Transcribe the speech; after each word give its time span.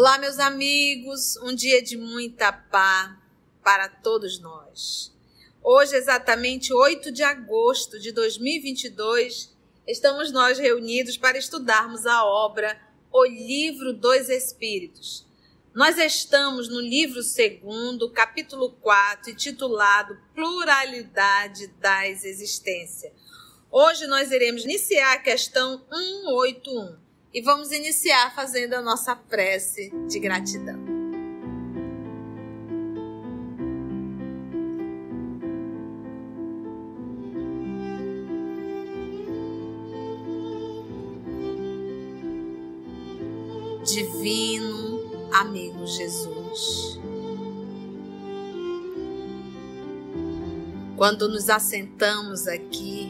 Olá, 0.00 0.16
meus 0.16 0.38
amigos, 0.38 1.36
um 1.42 1.54
dia 1.54 1.82
de 1.82 1.94
muita 1.94 2.50
paz 2.50 3.18
para 3.62 3.86
todos 3.86 4.40
nós. 4.40 5.14
Hoje, 5.62 5.94
exatamente 5.94 6.72
8 6.72 7.12
de 7.12 7.22
agosto 7.22 8.00
de 8.00 8.10
2022, 8.10 9.54
estamos 9.86 10.32
nós 10.32 10.58
reunidos 10.58 11.18
para 11.18 11.36
estudarmos 11.36 12.06
a 12.06 12.24
obra 12.24 12.80
O 13.12 13.26
Livro 13.26 13.92
dos 13.92 14.30
Espíritos. 14.30 15.26
Nós 15.74 15.98
estamos 15.98 16.66
no 16.66 16.80
livro 16.80 17.22
segundo, 17.22 18.10
capítulo 18.10 18.70
4, 18.80 19.36
titulado 19.36 20.16
Pluralidade 20.34 21.66
das 21.78 22.24
Existências. 22.24 23.12
Hoje 23.70 24.06
nós 24.06 24.30
iremos 24.30 24.64
iniciar 24.64 25.12
a 25.12 25.18
questão 25.18 25.84
181 25.92 27.09
e 27.32 27.40
vamos 27.40 27.70
iniciar 27.70 28.34
fazendo 28.34 28.74
a 28.74 28.82
nossa 28.82 29.14
prece 29.14 29.90
de 30.08 30.18
gratidão. 30.18 30.78
Divino 43.84 45.30
amigo 45.32 45.86
Jesus. 45.86 46.98
Quando 50.96 51.28
nos 51.28 51.48
assentamos 51.48 52.46
aqui 52.46 53.08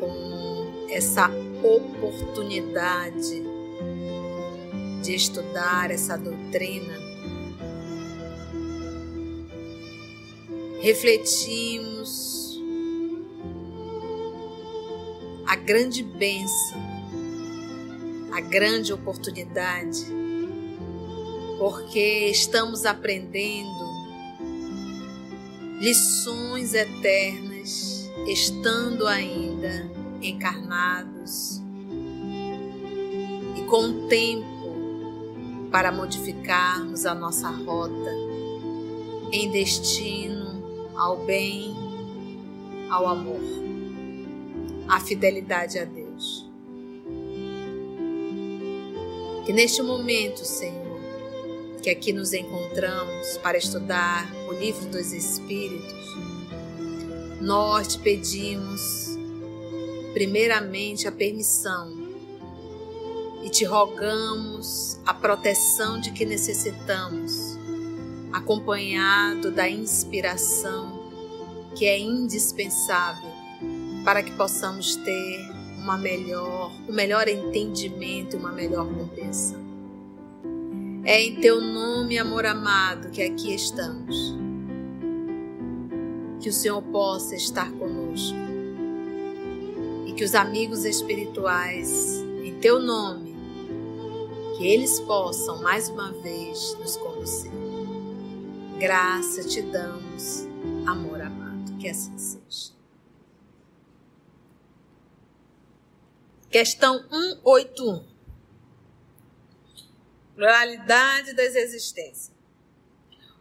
com 0.00 0.88
essa 0.88 1.28
oportunidade 1.62 3.42
de 5.02 5.14
estudar 5.14 5.90
essa 5.90 6.16
doutrina, 6.16 6.98
refletimos 10.80 12.60
a 15.46 15.56
grande 15.56 16.02
bênção, 16.02 16.80
a 18.32 18.40
grande 18.40 18.92
oportunidade, 18.92 20.06
porque 21.58 22.28
estamos 22.30 22.86
aprendendo 22.86 23.90
lições 25.80 26.74
eternas, 26.74 28.08
estando 28.26 29.06
ainda 29.06 29.90
encarnados 31.20 31.60
e 33.56 33.62
com 33.64 34.08
tempo 34.08 34.46
para 35.70 35.92
modificarmos 35.92 37.06
a 37.06 37.14
nossa 37.14 37.48
rota 37.48 38.10
em 39.32 39.50
destino 39.50 40.90
ao 40.96 41.24
bem, 41.24 41.74
ao 42.90 43.06
amor, 43.06 43.40
à 44.88 44.98
fidelidade 45.00 45.78
a 45.78 45.84
Deus. 45.84 46.50
Que 49.46 49.52
neste 49.52 49.82
momento, 49.82 50.44
Senhor, 50.44 51.00
que 51.82 51.90
aqui 51.90 52.12
nos 52.12 52.32
encontramos 52.32 53.38
para 53.38 53.56
estudar 53.56 54.30
o 54.48 54.52
livro 54.52 54.86
dos 54.90 55.12
Espíritos, 55.12 56.16
nós 57.40 57.88
te 57.88 57.98
pedimos 58.00 59.09
primeiramente 60.12 61.06
a 61.06 61.12
permissão 61.12 62.10
e 63.42 63.48
te 63.48 63.64
rogamos 63.64 64.98
a 65.06 65.14
proteção 65.14 66.00
de 66.00 66.10
que 66.10 66.24
necessitamos, 66.24 67.58
acompanhado 68.32 69.50
da 69.50 69.68
inspiração 69.68 71.00
que 71.74 71.86
é 71.86 71.98
indispensável 71.98 73.30
para 74.04 74.22
que 74.22 74.32
possamos 74.32 74.96
ter 74.96 75.50
uma 75.78 75.96
melhor, 75.96 76.72
um 76.88 76.92
melhor 76.92 77.28
entendimento 77.28 78.36
e 78.36 78.38
uma 78.38 78.52
melhor 78.52 78.86
compreensão. 78.86 79.60
É 81.04 81.20
em 81.22 81.36
teu 81.36 81.60
nome, 81.60 82.18
amor 82.18 82.44
amado, 82.44 83.10
que 83.10 83.22
aqui 83.22 83.54
estamos. 83.54 84.36
Que 86.40 86.48
o 86.48 86.52
Senhor 86.52 86.82
possa 86.82 87.34
estar 87.34 87.70
conosco 87.72 88.49
que 90.20 90.24
os 90.24 90.34
amigos 90.34 90.84
espirituais, 90.84 92.18
em 92.44 92.60
teu 92.60 92.78
nome, 92.78 93.34
que 94.58 94.66
eles 94.66 95.00
possam 95.00 95.62
mais 95.62 95.88
uma 95.88 96.12
vez 96.12 96.74
nos 96.78 96.94
conhecer. 96.98 97.50
Graça 98.78 99.42
te 99.48 99.62
damos, 99.62 100.46
amor 100.86 101.22
amado, 101.22 101.74
que 101.78 101.88
assim 101.88 102.18
seja. 102.18 102.74
Questão 106.50 107.02
181. 107.08 108.04
Pluralidade 110.34 111.32
das 111.32 111.54
existências. 111.54 112.30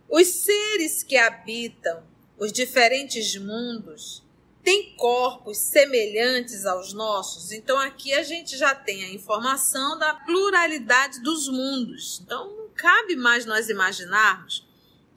Os 0.10 0.28
seres 0.28 1.04
que 1.04 1.18
habitam 1.18 2.02
os 2.38 2.54
diferentes 2.54 3.36
mundos 3.36 4.24
tem 4.64 4.94
corpos 4.96 5.58
semelhantes 5.58 6.66
aos 6.66 6.94
nossos, 6.94 7.52
então 7.52 7.80
aqui 7.80 8.14
a 8.14 8.24
gente 8.24 8.58
já 8.58 8.76
tem 8.76 9.04
a 9.04 9.14
informação 9.14 9.98
da 9.98 10.14
pluralidade 10.14 11.22
dos 11.22 11.48
mundos. 11.48 12.22
Então 12.24 12.56
não 12.56 12.70
cabe 12.76 13.16
mais 13.16 13.46
nós 13.46 13.70
imaginarmos 13.70 14.68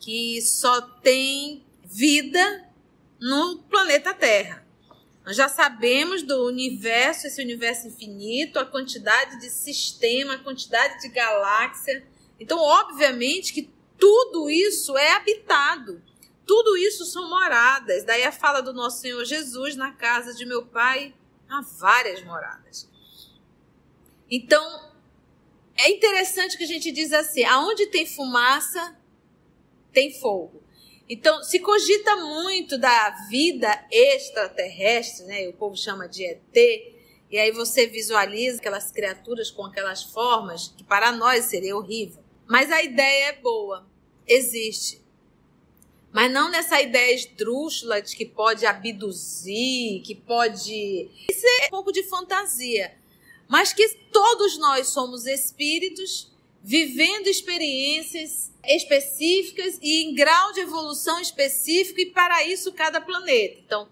que 0.00 0.40
só 0.42 0.80
tem 0.80 1.64
vida 1.84 2.68
no 3.20 3.58
planeta 3.70 4.14
Terra. 4.14 4.66
Nós 5.24 5.36
já 5.36 5.48
sabemos 5.48 6.22
do 6.22 6.46
universo, 6.46 7.26
esse 7.26 7.40
universo 7.40 7.86
infinito, 7.86 8.58
a 8.58 8.66
quantidade 8.66 9.38
de 9.38 9.50
sistema, 9.50 10.34
a 10.34 10.38
quantidade 10.38 11.00
de 11.00 11.08
galáxia. 11.08 12.04
Então, 12.40 12.58
obviamente 12.58 13.52
que 13.52 13.70
tudo 13.96 14.50
isso 14.50 14.98
é 14.98 15.12
habitado. 15.12 16.02
Tudo 16.46 16.76
isso 16.76 17.04
são 17.04 17.28
moradas. 17.28 18.04
Daí 18.04 18.24
a 18.24 18.32
fala 18.32 18.60
do 18.60 18.72
nosso 18.72 19.00
Senhor 19.00 19.24
Jesus: 19.24 19.76
na 19.76 19.92
casa 19.92 20.34
de 20.34 20.44
meu 20.44 20.66
pai 20.66 21.14
há 21.48 21.60
várias 21.60 22.24
moradas. 22.24 22.88
Então, 24.30 24.92
é 25.76 25.90
interessante 25.90 26.56
que 26.56 26.64
a 26.64 26.66
gente 26.66 26.90
diz 26.90 27.12
assim: 27.12 27.44
aonde 27.44 27.86
tem 27.86 28.06
fumaça, 28.06 28.96
tem 29.92 30.18
fogo. 30.18 30.62
Então, 31.08 31.42
se 31.42 31.58
cogita 31.58 32.16
muito 32.16 32.78
da 32.78 33.10
vida 33.28 33.86
extraterrestre, 33.90 35.26
né? 35.26 35.48
O 35.48 35.52
povo 35.52 35.76
chama 35.76 36.08
de 36.08 36.24
ET, 36.24 36.56
e 37.30 37.38
aí 37.38 37.50
você 37.50 37.86
visualiza 37.86 38.58
aquelas 38.58 38.90
criaturas 38.90 39.50
com 39.50 39.64
aquelas 39.66 40.02
formas 40.02 40.68
que 40.68 40.84
para 40.84 41.12
nós 41.12 41.46
seria 41.46 41.76
horrível. 41.76 42.22
Mas 42.46 42.70
a 42.70 42.82
ideia 42.82 43.26
é 43.26 43.32
boa, 43.32 43.86
existe. 44.26 45.01
Mas 46.12 46.30
não 46.30 46.50
nessa 46.50 46.80
ideia 46.80 47.14
esdrúxula 47.14 48.02
de 48.02 48.14
que 48.14 48.26
pode 48.26 48.66
abduzir, 48.66 50.02
que 50.02 50.14
pode. 50.14 51.10
Isso 51.30 51.46
é 51.62 51.66
um 51.66 51.70
pouco 51.70 51.90
de 51.90 52.02
fantasia. 52.02 52.94
Mas 53.48 53.72
que 53.72 53.88
todos 54.12 54.58
nós 54.58 54.88
somos 54.88 55.26
espíritos 55.26 56.30
vivendo 56.62 57.26
experiências 57.26 58.52
específicas 58.64 59.78
e 59.82 60.04
em 60.04 60.14
grau 60.14 60.52
de 60.52 60.60
evolução 60.60 61.18
específico, 61.18 61.98
e 61.98 62.06
para 62.06 62.46
isso 62.46 62.72
cada 62.72 63.00
planeta. 63.00 63.58
Então, 63.66 63.88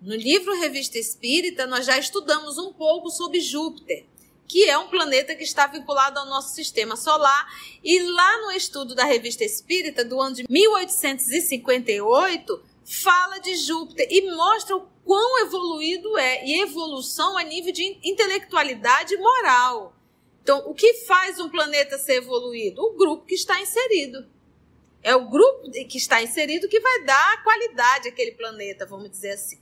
no 0.00 0.14
livro 0.14 0.58
Revista 0.58 0.98
Espírita, 0.98 1.66
nós 1.66 1.84
já 1.84 1.98
estudamos 1.98 2.56
um 2.56 2.72
pouco 2.72 3.10
sobre 3.10 3.40
Júpiter 3.40 4.06
que 4.46 4.68
é 4.68 4.76
um 4.78 4.88
planeta 4.88 5.34
que 5.34 5.42
está 5.42 5.66
vinculado 5.66 6.18
ao 6.18 6.26
nosso 6.26 6.54
sistema 6.54 6.96
solar. 6.96 7.46
E 7.82 8.02
lá 8.02 8.42
no 8.42 8.52
estudo 8.52 8.94
da 8.94 9.04
Revista 9.04 9.44
Espírita, 9.44 10.04
do 10.04 10.20
ano 10.20 10.36
de 10.36 10.44
1858, 10.48 12.62
fala 12.84 13.38
de 13.38 13.56
Júpiter 13.56 14.06
e 14.10 14.30
mostra 14.34 14.76
o 14.76 14.86
quão 15.04 15.40
evoluído 15.40 16.16
é 16.18 16.44
e 16.44 16.62
evolução 16.62 17.36
a 17.36 17.42
nível 17.42 17.72
de 17.72 17.98
intelectualidade 18.02 19.16
moral. 19.16 19.94
Então, 20.42 20.62
o 20.66 20.74
que 20.74 20.94
faz 21.06 21.40
um 21.40 21.48
planeta 21.48 21.96
ser 21.96 22.16
evoluído? 22.16 22.82
O 22.82 22.96
grupo 22.96 23.24
que 23.24 23.34
está 23.34 23.60
inserido. 23.60 24.26
É 25.02 25.14
o 25.14 25.28
grupo 25.28 25.70
que 25.70 25.98
está 25.98 26.22
inserido 26.22 26.68
que 26.68 26.80
vai 26.80 27.04
dar 27.04 27.34
a 27.34 27.42
qualidade 27.42 28.08
àquele 28.08 28.32
planeta, 28.32 28.86
vamos 28.86 29.10
dizer 29.10 29.32
assim. 29.32 29.58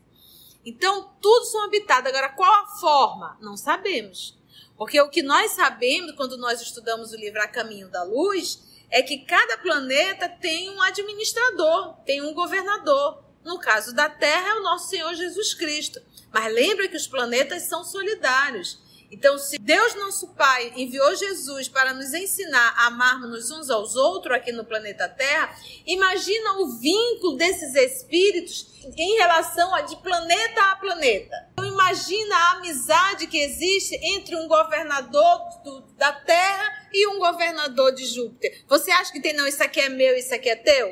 Então, 0.65 1.13
tudo 1.21 1.45
são 1.47 1.65
habitados. 1.65 2.09
Agora, 2.09 2.29
qual 2.31 2.53
a 2.53 2.67
forma? 2.79 3.37
Não 3.41 3.57
sabemos. 3.57 4.39
Porque 4.77 5.01
o 5.01 5.11
que 5.11 5.23
nós 5.23 5.53
sabemos 5.53 6.13
quando 6.13 6.37
nós 6.37 6.61
estudamos 6.61 7.13
o 7.13 7.17
livro 7.17 7.41
A 7.41 7.47
Caminho 7.47 7.89
da 7.89 8.03
Luz 8.03 8.61
é 8.91 9.03
que 9.03 9.19
cada 9.19 9.57
planeta 9.59 10.29
tem 10.29 10.71
um 10.71 10.83
administrador, 10.83 11.95
tem 12.05 12.21
um 12.23 12.35
governador. 12.35 13.23
No 13.45 13.59
caso 13.59 13.95
da 13.95 14.09
Terra 14.09 14.51
é 14.51 14.55
o 14.55 14.63
nosso 14.63 14.89
Senhor 14.89 15.15
Jesus 15.15 15.55
Cristo. 15.55 16.01
Mas 16.31 16.53
lembra 16.53 16.89
que 16.89 16.97
os 16.97 17.07
planetas 17.07 17.63
são 17.65 17.85
solidários. 17.85 18.79
Então, 19.13 19.37
se 19.37 19.59
Deus 19.59 19.95
nosso 19.97 20.29
Pai 20.29 20.73
enviou 20.75 21.15
Jesus 21.15 21.69
para 21.69 21.93
nos 21.93 22.15
ensinar 22.15 22.75
a 22.79 22.87
amarmos 22.87 23.51
uns 23.51 23.69
aos 23.69 23.95
outros 23.95 24.35
aqui 24.35 24.51
no 24.53 24.65
planeta 24.65 25.07
Terra, 25.07 25.55
imagina 25.87 26.55
o 26.61 26.79
vínculo 26.79 27.37
desses 27.37 27.75
espíritos 27.75 28.67
em 28.97 29.19
relação 29.19 29.75
a 29.75 29.83
de 29.83 29.97
planeta 29.97 30.63
a 30.63 30.77
planeta. 30.77 31.51
Então, 31.53 31.67
imagina 31.67 32.35
a 32.35 32.51
amizade 32.53 33.27
que 33.27 33.37
existe 33.39 33.95
entre 34.03 34.35
um 34.35 34.49
governador 34.49 35.41
do, 35.63 35.83
da 35.99 36.13
Terra 36.13 36.89
e 36.91 37.07
um 37.09 37.19
governador 37.19 37.93
de 37.93 38.07
Júpiter. 38.07 38.65
Você 38.67 38.91
acha 38.91 39.13
que 39.13 39.21
tem, 39.21 39.35
não, 39.35 39.47
isso 39.47 39.63
aqui 39.63 39.81
é 39.81 39.91
meu, 39.91 40.17
isso 40.17 40.35
aqui 40.35 40.49
é 40.49 40.57
teu? 40.57 40.89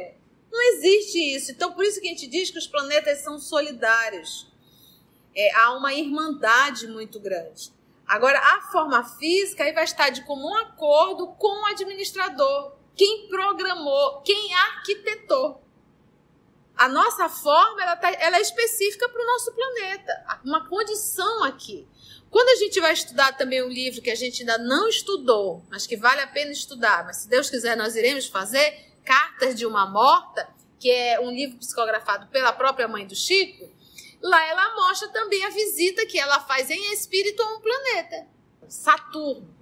Não 0.52 0.60
existe 0.74 1.18
isso. 1.34 1.52
Então, 1.52 1.72
por 1.72 1.86
isso 1.86 1.98
que 1.98 2.06
a 2.06 2.10
gente 2.10 2.26
diz 2.26 2.50
que 2.50 2.58
os 2.58 2.66
planetas 2.66 3.22
são 3.22 3.38
solidários. 3.38 4.46
É, 5.34 5.54
há 5.54 5.72
uma 5.72 5.94
irmandade 5.94 6.86
muito 6.86 7.18
grande. 7.18 7.79
Agora, 8.10 8.40
a 8.40 8.60
forma 8.72 9.04
física 9.04 9.62
aí 9.62 9.72
vai 9.72 9.84
estar 9.84 10.10
de 10.10 10.24
comum 10.24 10.52
acordo 10.56 11.28
com 11.28 11.62
o 11.62 11.66
administrador, 11.66 12.72
quem 12.96 13.28
programou, 13.28 14.20
quem 14.22 14.52
arquitetou. 14.52 15.62
A 16.76 16.88
nossa 16.88 17.28
forma 17.28 17.80
ela, 17.80 17.94
tá, 17.94 18.10
ela 18.10 18.38
é 18.38 18.40
específica 18.40 19.08
para 19.08 19.22
o 19.22 19.26
nosso 19.26 19.52
planeta, 19.52 20.40
uma 20.44 20.68
condição 20.68 21.44
aqui. 21.44 21.86
Quando 22.28 22.48
a 22.48 22.56
gente 22.56 22.80
vai 22.80 22.94
estudar 22.94 23.36
também 23.36 23.62
um 23.62 23.68
livro 23.68 24.02
que 24.02 24.10
a 24.10 24.16
gente 24.16 24.40
ainda 24.40 24.58
não 24.58 24.88
estudou, 24.88 25.64
mas 25.70 25.86
que 25.86 25.96
vale 25.96 26.20
a 26.20 26.26
pena 26.26 26.50
estudar, 26.50 27.04
mas 27.04 27.18
se 27.18 27.28
Deus 27.28 27.48
quiser 27.48 27.76
nós 27.76 27.94
iremos 27.94 28.26
fazer, 28.26 28.90
Cartas 29.04 29.54
de 29.54 29.64
uma 29.64 29.86
Morta, 29.86 30.48
que 30.80 30.90
é 30.90 31.20
um 31.20 31.30
livro 31.30 31.58
psicografado 31.58 32.26
pela 32.26 32.52
própria 32.52 32.88
mãe 32.88 33.06
do 33.06 33.14
Chico, 33.14 33.70
Lá 34.22 34.46
ela 34.46 34.74
mostra 34.74 35.08
também 35.08 35.44
a 35.44 35.50
visita 35.50 36.06
que 36.06 36.18
ela 36.18 36.40
faz 36.40 36.70
em 36.70 36.92
espírito 36.92 37.42
a 37.42 37.54
um 37.54 37.60
planeta, 37.60 38.26
Saturno. 38.68 39.60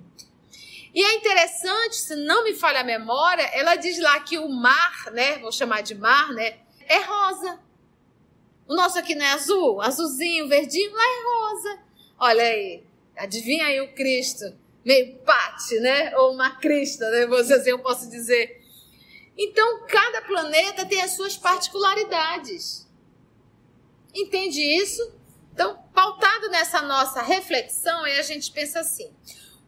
E 0.94 1.02
é 1.04 1.14
interessante, 1.14 1.96
se 1.96 2.16
não 2.16 2.42
me 2.42 2.54
falha 2.54 2.80
a 2.80 2.84
memória, 2.84 3.42
ela 3.52 3.76
diz 3.76 4.00
lá 4.00 4.18
que 4.20 4.38
o 4.38 4.48
mar, 4.48 5.12
né, 5.12 5.38
vou 5.38 5.52
chamar 5.52 5.82
de 5.82 5.94
mar, 5.94 6.32
né, 6.32 6.58
é 6.86 6.98
rosa. 6.98 7.60
O 8.66 8.74
nosso 8.74 8.98
aqui 8.98 9.14
não 9.14 9.24
é 9.24 9.32
azul, 9.32 9.80
azulzinho, 9.80 10.48
verdinho, 10.48 10.92
lá 10.92 11.02
é 11.02 11.22
rosa. 11.24 11.82
Olha 12.18 12.42
aí, 12.42 12.84
adivinha 13.16 13.66
aí 13.66 13.80
o 13.80 13.94
Cristo, 13.94 14.58
meio 14.84 15.18
pate, 15.18 15.78
né, 15.78 16.16
ou 16.16 16.32
uma 16.32 16.56
crista, 16.56 17.08
né, 17.10 17.26
você 17.26 17.54
assim 17.54 17.70
eu 17.70 17.78
posso 17.78 18.10
dizer. 18.10 18.60
Então, 19.36 19.86
cada 19.86 20.22
planeta 20.22 20.84
tem 20.84 21.00
as 21.00 21.12
suas 21.12 21.36
particularidades. 21.36 22.87
Entende 24.18 24.60
isso? 24.60 25.14
Então, 25.52 25.80
pautado 25.94 26.48
nessa 26.50 26.82
nossa 26.82 27.22
reflexão, 27.22 28.04
aí 28.04 28.18
a 28.18 28.22
gente 28.22 28.50
pensa 28.50 28.80
assim: 28.80 29.14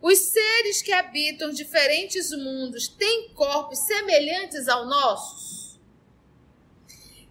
os 0.00 0.18
seres 0.18 0.82
que 0.82 0.92
habitam 0.92 1.50
diferentes 1.50 2.30
mundos 2.32 2.88
têm 2.88 3.32
corpos 3.34 3.78
semelhantes 3.78 4.66
ao 4.66 4.86
nossos? 4.86 5.80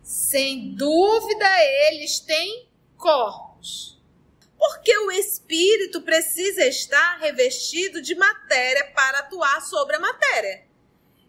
Sem 0.01 0.73
dúvida, 0.75 1.45
eles 1.89 2.19
têm 2.21 2.69
corpos. 2.97 3.99
Porque 4.57 4.97
o 4.97 5.11
espírito 5.11 6.01
precisa 6.01 6.65
estar 6.65 7.17
revestido 7.19 8.01
de 8.01 8.15
matéria 8.15 8.91
para 8.93 9.19
atuar 9.19 9.61
sobre 9.61 9.95
a 9.95 9.99
matéria. 9.99 10.65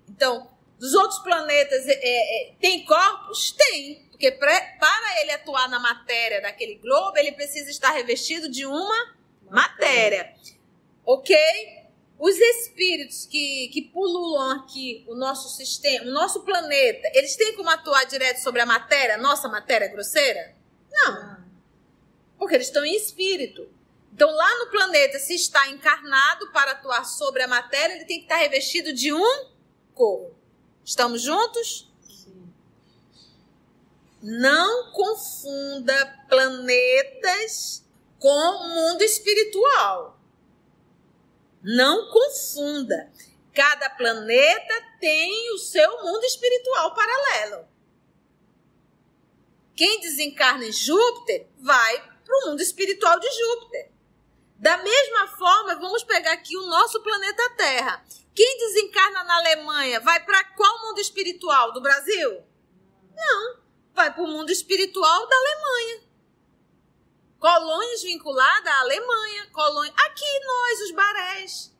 Então, 0.08 0.50
dos 0.80 0.94
outros 0.94 1.18
planetas 1.18 1.86
é, 1.86 1.98
é, 2.02 2.54
tem 2.58 2.86
corpos? 2.86 3.52
Tem. 3.52 4.08
Porque 4.10 4.32
para 4.32 5.20
ele 5.20 5.30
atuar 5.32 5.68
na 5.68 5.78
matéria 5.78 6.40
daquele 6.40 6.76
globo, 6.76 7.18
ele 7.18 7.32
precisa 7.32 7.68
estar 7.68 7.90
revestido 7.90 8.48
de 8.48 8.64
uma 8.64 9.14
matéria. 9.50 10.34
Ok? 11.04 11.36
Os 12.18 12.34
espíritos 12.34 13.26
que, 13.26 13.68
que 13.72 13.82
pululam 13.82 14.52
aqui 14.52 15.04
o 15.06 15.14
nosso 15.14 15.54
sistema, 15.54 16.06
o 16.06 16.14
nosso 16.14 16.44
planeta, 16.44 17.10
eles 17.14 17.36
têm 17.36 17.54
como 17.54 17.68
atuar 17.68 18.04
direto 18.04 18.38
sobre 18.38 18.62
a 18.62 18.66
matéria, 18.66 19.18
nossa 19.18 19.48
matéria 19.48 19.88
grosseira? 19.88 20.56
Não. 20.90 21.44
Porque 22.38 22.54
eles 22.54 22.68
estão 22.68 22.84
em 22.86 22.96
espírito. 22.96 23.68
Então, 24.14 24.30
lá 24.30 24.58
no 24.60 24.70
planeta, 24.70 25.18
se 25.18 25.34
está 25.34 25.68
encarnado 25.68 26.50
para 26.52 26.72
atuar 26.72 27.04
sobre 27.04 27.42
a 27.42 27.48
matéria, 27.48 27.94
ele 27.94 28.06
tem 28.06 28.18
que 28.18 28.24
estar 28.24 28.36
revestido 28.36 28.94
de 28.94 29.12
um 29.12 29.50
corpo. 29.94 30.39
Estamos 30.90 31.22
juntos? 31.22 31.88
Não 34.20 34.90
confunda 34.90 36.26
planetas 36.28 37.86
com 38.18 38.68
mundo 38.68 39.00
espiritual. 39.02 40.18
Não 41.62 42.10
confunda. 42.10 43.08
Cada 43.54 43.88
planeta 43.90 44.74
tem 44.98 45.54
o 45.54 45.58
seu 45.58 46.02
mundo 46.02 46.24
espiritual 46.24 46.92
paralelo. 46.92 47.68
Quem 49.76 50.00
desencarna 50.00 50.64
em 50.64 50.72
Júpiter 50.72 51.46
vai 51.60 52.02
para 52.24 52.36
o 52.36 52.50
mundo 52.50 52.62
espiritual 52.62 53.20
de 53.20 53.30
Júpiter. 53.30 53.92
Da 54.56 54.76
mesma 54.78 55.28
forma, 55.38 55.76
vamos 55.76 56.02
pegar 56.02 56.32
aqui 56.32 56.56
o 56.56 56.66
nosso 56.66 57.00
planeta 57.00 57.48
Terra. 57.50 58.04
Quem 58.34 58.58
desencarna 58.58 59.24
na 59.24 59.36
Alemanha 59.36 60.00
vai 60.00 60.24
para 60.24 60.44
qual 60.52 60.86
mundo 60.86 61.00
espiritual? 61.00 61.72
Do 61.72 61.80
Brasil? 61.80 62.42
Não 63.14 63.60
vai 63.92 64.12
para 64.12 64.22
o 64.22 64.26
mundo 64.26 64.50
espiritual 64.50 65.26
da 65.26 65.36
Alemanha. 65.36 66.10
Colônias 67.38 68.02
vinculadas 68.02 68.72
à 68.72 68.80
Alemanha. 68.80 69.46
Colônia... 69.52 69.92
Aqui 70.06 70.40
nós, 70.46 70.80
os 70.82 70.90
barés. 70.92 71.76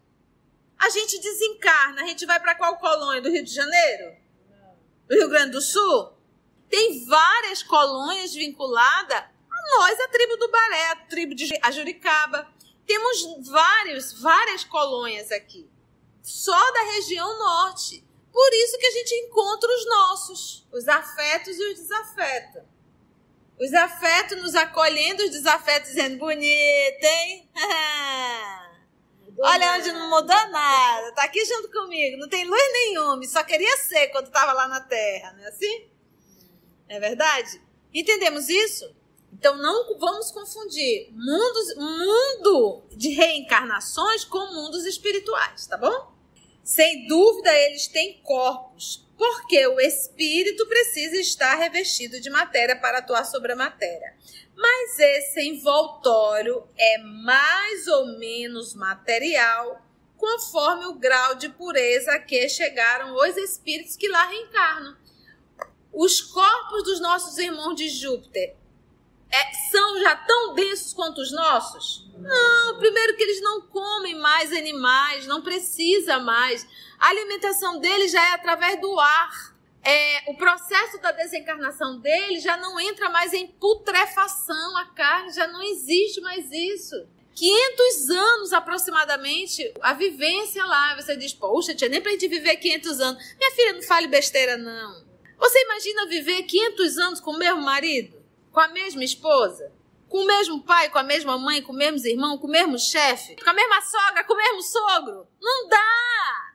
A 0.79 0.89
gente 0.89 1.19
desencarna. 1.19 2.03
A 2.03 2.07
gente 2.07 2.27
vai 2.27 2.41
para 2.41 2.55
qual 2.55 2.79
colônia? 2.79 3.21
Do 3.21 3.31
Rio 3.31 3.45
de 3.45 3.53
Janeiro? 3.53 4.17
Do 5.09 5.15
Rio 5.15 5.29
Grande 5.29 5.53
do 5.53 5.61
Sul? 5.61 6.13
Tem 6.69 7.05
várias 7.07 7.63
colônias 7.63 8.33
vinculadas 8.33 9.19
a 9.19 9.79
nós, 9.79 10.01
a 10.01 10.09
tribo 10.09 10.37
do 10.37 10.49
Baré, 10.51 10.91
a 10.91 10.97
tribo 10.97 11.35
de 11.35 11.59
Ajuricaba. 11.63 12.49
Temos 12.87 13.49
vários, 13.49 14.13
várias 14.21 14.65
colônias 14.65 15.31
aqui. 15.33 15.71
Só 16.23 16.73
da 16.73 16.83
região 16.95 17.39
norte. 17.39 18.05
Por 18.33 18.51
isso 18.53 18.79
que 18.79 18.87
a 18.87 18.91
gente 18.91 19.15
encontra 19.15 19.69
os 19.69 19.87
nossos, 19.87 20.69
os 20.73 20.87
afetos 20.89 21.57
e 21.59 21.73
os 21.73 21.79
desafetos. 21.81 22.63
Os 23.59 23.75
afetos 23.75 24.41
nos 24.41 24.55
acolhendo, 24.55 25.23
os 25.25 25.31
desafetos 25.31 25.91
dizendo 25.91 26.17
bonita, 26.19 27.07
hein? 27.07 27.51
Olha 29.43 29.75
onde 29.75 29.93
não 29.93 30.11
mudou 30.11 30.49
nada, 30.51 31.13
tá 31.13 31.25
aqui 31.25 31.43
junto 31.45 31.71
comigo, 31.71 32.19
não 32.19 32.29
tem 32.29 32.45
luz 32.45 32.73
nenhuma, 32.73 33.23
só 33.25 33.43
queria 33.43 33.75
ser 33.79 34.09
quando 34.09 34.27
estava 34.27 34.53
lá 34.53 34.69
na 34.69 34.81
Terra, 34.81 35.33
não 35.33 35.45
é 35.45 35.49
assim? 35.49 35.91
É 36.89 37.01
verdade? 37.01 37.61
Entendemos 37.93 38.49
isso? 38.49 38.95
Então 39.33 39.57
não 39.57 39.99
vamos 39.99 40.31
confundir 40.31 41.09
mundos, 41.13 41.75
mundo 41.77 42.83
de 42.91 43.11
reencarnações 43.11 44.25
com 44.25 44.55
mundos 44.55 44.85
espirituais, 44.85 45.67
tá 45.67 45.77
bom? 45.77 46.13
Sem 46.63 47.07
dúvida, 47.07 47.53
eles 47.53 47.89
têm 47.89 48.21
corpos, 48.23 49.09
porque 49.17 49.67
o 49.67 49.81
espírito 49.81 50.67
precisa 50.67 51.17
estar 51.17 51.55
revestido 51.55 52.21
de 52.21 52.31
matéria 52.31 52.77
para 52.77 52.99
atuar 52.99 53.25
sobre 53.25 53.53
a 53.53 53.57
matéria. 53.57 54.15
Mas 54.55 54.99
esse 54.99 55.41
envoltório 55.43 56.63
é 56.77 56.99
mais 56.99 57.87
ou 57.87 58.19
menos 58.19 58.75
material, 58.75 59.81
conforme 60.17 60.85
o 60.87 60.95
grau 60.95 61.35
de 61.35 61.49
pureza 61.49 62.13
a 62.13 62.19
que 62.19 62.47
chegaram 62.49 63.17
os 63.17 63.37
espíritos 63.39 63.97
que 63.97 64.07
lá 64.09 64.27
reencarnam. 64.27 64.97
Os 65.93 66.21
corpos 66.21 66.85
dos 66.85 67.01
nossos 67.01 67.39
irmãos 67.39 67.75
de 67.75 67.89
Júpiter 67.89 68.55
é, 69.31 69.53
são 69.71 70.01
já 70.01 70.17
tão 70.17 70.55
densos 70.55 70.93
quanto 70.93 71.21
os 71.21 71.33
nossos? 71.33 72.09
Não, 72.19 72.79
primeiro 72.79 73.17
que 73.17 73.23
eles 73.23 73.41
não 73.41 73.63
comem 73.63 74.15
mais 74.17 74.53
animais, 74.53 75.27
não 75.27 75.41
precisa 75.41 76.19
mais. 76.19 76.67
A 76.99 77.09
alimentação 77.09 77.79
deles 77.79 78.13
já 78.13 78.23
é 78.31 78.33
através 78.33 78.81
do 78.81 78.99
ar. 78.99 79.55
É, 79.83 80.31
o 80.31 80.35
processo 80.37 81.01
da 81.01 81.11
desencarnação 81.13 81.99
deles 81.99 82.43
já 82.43 82.57
não 82.59 82.79
entra 82.79 83.09
mais 83.09 83.33
em 83.33 83.47
putrefação, 83.47 84.77
a 84.77 84.87
carne 84.87 85.33
já 85.33 85.47
não 85.47 85.63
existe 85.63 86.21
mais 86.21 86.51
isso. 86.53 86.95
500 87.35 88.11
anos 88.11 88.53
aproximadamente 88.53 89.73
a 89.81 89.95
vivência 89.95 90.63
lá. 90.67 90.95
Você 90.97 91.17
diz, 91.17 91.33
poxa, 91.33 91.75
tia, 91.75 91.89
nem 91.89 92.03
pra 92.03 92.13
gente 92.13 92.29
viver 92.29 92.57
500 92.57 93.01
anos. 93.01 93.35
Minha 93.39 93.51
filha, 93.53 93.73
não 93.73 93.83
fale 93.83 94.09
besteira, 94.09 94.59
não. 94.59 95.03
Você 95.39 95.63
imagina 95.63 96.07
viver 96.07 96.43
500 96.43 96.99
anos 96.99 97.21
com 97.21 97.31
o 97.31 97.39
mesmo 97.39 97.63
marido? 97.63 98.20
Com 98.53 98.61
a 98.61 98.69
mesma 98.69 99.05
esposa, 99.05 99.73
com 100.09 100.19
o 100.19 100.27
mesmo 100.27 100.63
pai, 100.63 100.91
com 100.91 100.99
a 100.99 101.03
mesma 101.03 101.39
mãe, 101.39 101.63
com 101.63 101.73
os 101.73 101.79
mesmos 101.79 102.05
irmãos, 102.05 102.39
com 102.41 102.47
o 102.47 102.51
mesmo 102.51 102.79
chefe, 102.79 103.37
com 103.37 103.51
a 103.51 103.55
mesma 103.55 103.81
sogra, 103.83 104.25
com 104.25 104.35
o 104.35 104.37
mesmo 104.37 104.63
sogro. 104.63 105.29
Não 105.41 105.69
dá! 105.69 106.51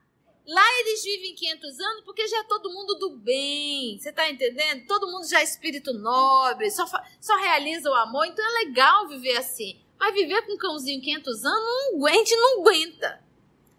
Lá 0.48 0.80
eles 0.80 1.04
vivem 1.04 1.34
500 1.34 1.80
anos 1.80 2.04
porque 2.04 2.28
já 2.28 2.40
é 2.40 2.44
todo 2.44 2.72
mundo 2.72 2.96
do 2.96 3.18
bem. 3.18 3.98
Você 3.98 4.12
tá 4.12 4.30
entendendo? 4.30 4.86
Todo 4.86 5.08
mundo 5.08 5.28
já 5.28 5.40
é 5.40 5.44
espírito 5.44 5.92
nobre, 5.94 6.70
só, 6.70 6.86
só 7.20 7.36
realiza 7.38 7.90
o 7.90 7.94
amor. 7.96 8.25
Então 8.28 8.46
é 8.46 8.66
legal 8.66 9.08
viver 9.08 9.38
assim. 9.38 9.82
Mas 9.98 10.14
viver 10.14 10.44
com 10.44 10.54
um 10.54 10.58
cãozinho 10.58 11.02
500 11.02 11.46
anos, 11.46 11.94
não, 11.94 12.06
a 12.06 12.12
gente 12.12 12.36
não 12.36 12.62
aguenta. 12.62 13.24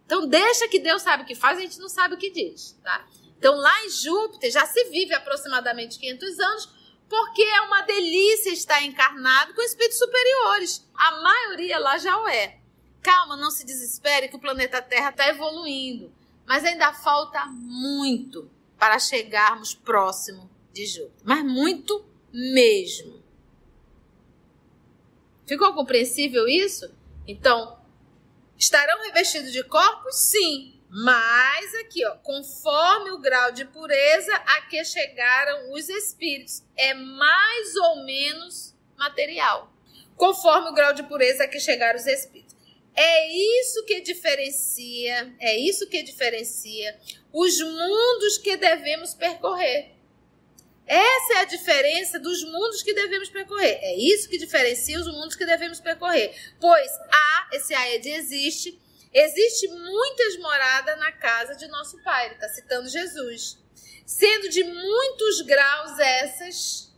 Então 0.05 0.27
deixa 0.27 0.67
que 0.67 0.79
Deus 0.79 1.03
sabe 1.03 1.23
o 1.23 1.27
que 1.27 1.35
faz, 1.35 1.59
a 1.59 1.61
gente 1.61 1.79
não 1.79 1.89
sabe 1.89 2.15
o 2.15 2.19
que 2.19 2.31
diz, 2.31 2.79
tá? 2.83 3.07
Então 3.39 3.55
lá 3.57 3.85
em 3.85 3.91
Júpiter 3.91 4.51
já 4.51 4.65
se 4.67 4.85
vive 4.85 5.15
aproximadamente 5.15 5.99
500 5.99 6.41
anos, 6.41 6.69
porque 7.09 7.43
é 7.43 7.61
uma 7.63 7.83
delícia 7.83 8.51
estar 8.51 8.83
encarnado 8.83 9.55
com 9.55 9.63
espíritos 9.63 9.99
superiores. 9.99 10.89
A 10.95 11.23
maioria 11.23 11.79
lá 11.79 11.99
já 11.99 12.17
o 12.19 12.29
é. 12.29 12.59
Calma, 13.03 13.37
não 13.37 13.51
se 13.51 13.65
desespere 13.65 14.29
que 14.29 14.37
o 14.37 14.41
planeta 14.41 14.83
Terra 14.83 15.11
está 15.11 15.29
evoluindo, 15.29 16.13
mas 16.45 16.65
ainda 16.65 16.93
falta 16.93 17.47
muito 17.47 18.51
para 18.79 18.99
chegarmos 18.99 19.75
próximo 19.75 20.51
de 20.73 20.87
Júpiter, 20.87 21.23
mas 21.25 21.45
muito 21.45 22.05
mesmo. 22.33 23.23
Ficou 25.47 25.73
compreensível 25.73 26.49
isso? 26.49 26.93
Então, 27.27 27.79
estarão 28.59 29.03
revestidos 29.05 29.53
de 29.53 29.63
corpos? 29.63 30.17
Sim, 30.17 30.76
mas 30.89 31.75
aqui, 31.77 32.05
ó, 32.07 32.17
conforme 32.17 33.11
o 33.11 33.19
grau 33.19 33.53
de 33.53 33.65
pureza 33.65 34.35
a 34.35 34.63
que 34.63 34.85
chegaram 34.85 35.73
os 35.73 35.89
espíritos, 35.89 36.63
é 36.77 36.95
mais 36.95 37.75
ou 37.77 38.05
menos 38.05 38.75
material. 38.97 39.73
Conforme 40.17 40.71
o 40.71 40.75
grau 40.75 40.93
de 40.93 41.03
pureza 41.03 41.45
a 41.45 41.49
que 41.49 41.61
chegaram 41.61 41.99
os 41.99 42.07
espíritos. 42.07 42.57
É 42.95 43.29
isso 43.61 43.85
que 43.85 44.01
diferencia, 44.01 45.35
é 45.39 45.59
isso 45.59 45.87
que 45.87 46.03
diferencia 46.03 46.99
os 47.31 47.61
mundos 47.61 48.39
que 48.39 48.57
devemos 48.57 49.13
percorrer. 49.13 49.97
Essa 50.87 51.35
é 51.35 51.39
a 51.41 51.45
diferença 51.45 52.19
dos 52.19 52.45
mundos 52.45 52.83
que 52.83 52.95
devemos 52.95 53.29
percorrer. 53.29 53.79
É 53.83 53.97
isso 53.97 54.29
que 54.29 54.39
diferencia 54.39 54.99
os 54.99 55.07
mundos 55.09 55.35
que 55.35 55.45
devemos 55.45 55.81
percorrer. 55.81 56.35
Pois 56.61 56.91
A, 57.13 57.49
esse 57.53 57.75
Aed 57.75 58.09
existe, 58.09 58.81
existe 59.13 59.69
muitas 59.69 60.37
moradas 60.39 60.99
na 60.99 61.13
casa 61.13 61.55
de 61.55 61.67
nosso 61.69 62.03
Pai. 62.03 62.27
Ele 62.27 62.35
está 62.35 62.49
citando 62.49 62.89
Jesus. 62.89 63.59
Sendo 64.05 64.49
de 64.49 64.63
muitos 64.63 65.41
graus 65.43 65.99
essas 65.99 66.95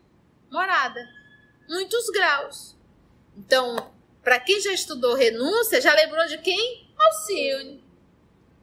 moradas. 0.51 1.07
Muitos 1.69 2.09
graus. 2.11 2.77
Então, 3.37 3.93
para 4.23 4.41
quem 4.41 4.61
já 4.61 4.73
estudou 4.73 5.15
renúncia, 5.15 5.81
já 5.81 5.95
lembrou 5.95 6.27
de 6.27 6.39
quem? 6.39 6.93
Alcione. 6.99 7.85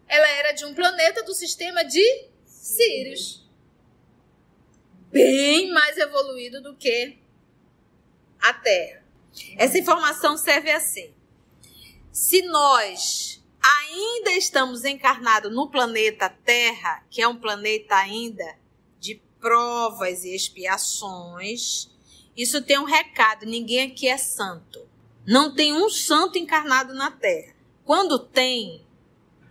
Ela 0.07 0.27
era 0.29 0.51
de 0.51 0.65
um 0.65 0.73
planeta 0.73 1.23
do 1.23 1.33
sistema 1.33 1.83
de 1.83 2.29
Sirius. 2.45 3.43
Bem 5.11 5.71
mais 5.71 5.97
evoluído 5.97 6.61
do 6.61 6.75
que 6.75 7.17
a 8.39 8.53
Terra. 8.53 9.03
Essa 9.57 9.77
informação 9.77 10.37
serve 10.37 10.69
assim. 10.69 11.13
Se 12.11 12.41
nós 12.43 13.34
ainda 13.65 14.31
estamos 14.31 14.86
encarnados 14.86 15.53
no 15.53 15.69
planeta 15.69 16.29
Terra, 16.29 17.03
que 17.10 17.22
é 17.22 17.27
um 17.27 17.36
planeta 17.36 17.95
ainda 17.95 18.57
de 19.00 19.22
provas 19.39 20.24
e 20.24 20.36
expiações, 20.36 21.89
isso 22.36 22.62
tem 22.62 22.77
um 22.77 22.86
recado: 22.86 23.45
ninguém 23.45 23.91
aqui 23.91 24.07
é 24.07 24.17
santo. 24.17 24.88
Não 25.25 25.55
tem 25.55 25.74
um 25.74 25.89
santo 25.89 26.38
encarnado 26.38 26.93
na 26.93 27.10
Terra. 27.10 27.55
Quando 27.84 28.19
tem, 28.19 28.86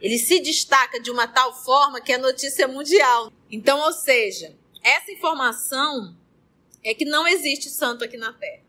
ele 0.01 0.19
se 0.19 0.41
destaca 0.41 1.01
de 1.01 1.11
uma 1.11 1.27
tal 1.27 1.55
forma 1.65 2.01
que 2.01 2.13
é 2.13 2.19
notícia 2.19 2.69
mundial. 2.69 3.33
Então, 3.51 3.81
ou 3.81 3.93
seja, 3.93 4.57
essa 4.83 5.11
informação 5.11 6.17
é 6.83 6.95
que 6.95 7.05
não 7.05 7.27
existe 7.27 7.71
santo 7.71 8.05
aqui 8.05 8.17
na 8.17 8.33
Terra. 8.33 8.64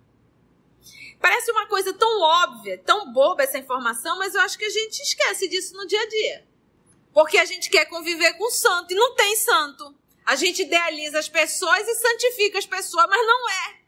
Parece 1.19 1.51
uma 1.51 1.67
coisa 1.67 1.93
tão 1.93 2.22
óbvia, 2.22 2.77
tão 2.77 3.12
boba 3.12 3.43
essa 3.43 3.57
informação, 3.57 4.17
mas 4.17 4.36
eu 4.36 4.41
acho 4.41 4.57
que 4.57 4.65
a 4.65 4.69
gente 4.69 5.01
esquece 5.01 5.48
disso 5.48 5.75
no 5.75 5.88
dia 5.88 6.01
a 6.01 6.07
dia. 6.07 6.48
Porque 7.13 7.38
a 7.38 7.45
gente 7.45 7.69
quer 7.69 7.86
conviver 7.86 8.34
com 8.34 8.50
santo 8.50 8.91
e 8.91 8.95
não 8.95 9.15
tem 9.15 9.36
santo. 9.38 9.95
A 10.25 10.36
gente 10.36 10.63
idealiza 10.63 11.19
as 11.19 11.29
pessoas 11.29 11.88
e 11.88 11.95
santifica 11.95 12.57
as 12.60 12.65
pessoas, 12.65 13.05
mas 13.10 13.25
não 13.25 13.50
é. 13.50 13.79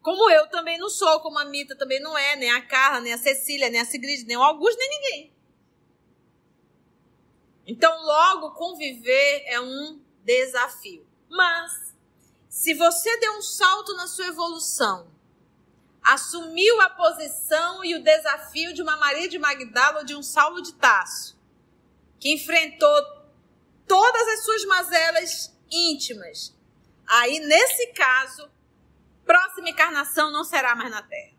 Como 0.00 0.30
eu 0.30 0.46
também 0.48 0.78
não 0.78 0.90
sou, 0.90 1.20
como 1.20 1.38
a 1.38 1.44
Mita 1.44 1.76
também 1.76 2.00
não 2.00 2.16
é, 2.16 2.36
nem 2.36 2.50
a 2.50 2.60
Carla, 2.60 3.00
nem 3.00 3.12
a 3.12 3.18
Cecília, 3.18 3.70
nem 3.70 3.80
a 3.80 3.84
Sigrid, 3.84 4.26
nem 4.26 4.36
o 4.36 4.42
Augusto, 4.42 4.78
nem 4.78 4.90
ninguém. 4.90 5.34
Então, 7.66 8.04
logo, 8.04 8.50
conviver 8.52 9.44
é 9.46 9.60
um 9.60 10.00
desafio. 10.22 11.06
Mas, 11.28 11.93
se 12.54 12.72
você 12.72 13.16
deu 13.18 13.32
um 13.32 13.42
salto 13.42 13.96
na 13.96 14.06
sua 14.06 14.28
evolução, 14.28 15.10
assumiu 16.00 16.80
a 16.82 16.88
posição 16.88 17.84
e 17.84 17.96
o 17.96 18.02
desafio 18.02 18.72
de 18.72 18.80
uma 18.80 18.96
Maria 18.96 19.28
de 19.28 19.40
Magdala 19.40 19.98
ou 19.98 20.04
de 20.04 20.14
um 20.14 20.22
Saulo 20.22 20.62
de 20.62 20.72
Tasso, 20.74 21.36
que 22.20 22.32
enfrentou 22.32 22.94
todas 23.88 24.28
as 24.28 24.44
suas 24.44 24.64
mazelas 24.66 25.58
íntimas, 25.68 26.56
aí, 27.08 27.40
nesse 27.40 27.88
caso, 27.88 28.48
próxima 29.24 29.70
encarnação 29.70 30.30
não 30.30 30.44
será 30.44 30.76
mais 30.76 30.92
na 30.92 31.02
Terra. 31.02 31.34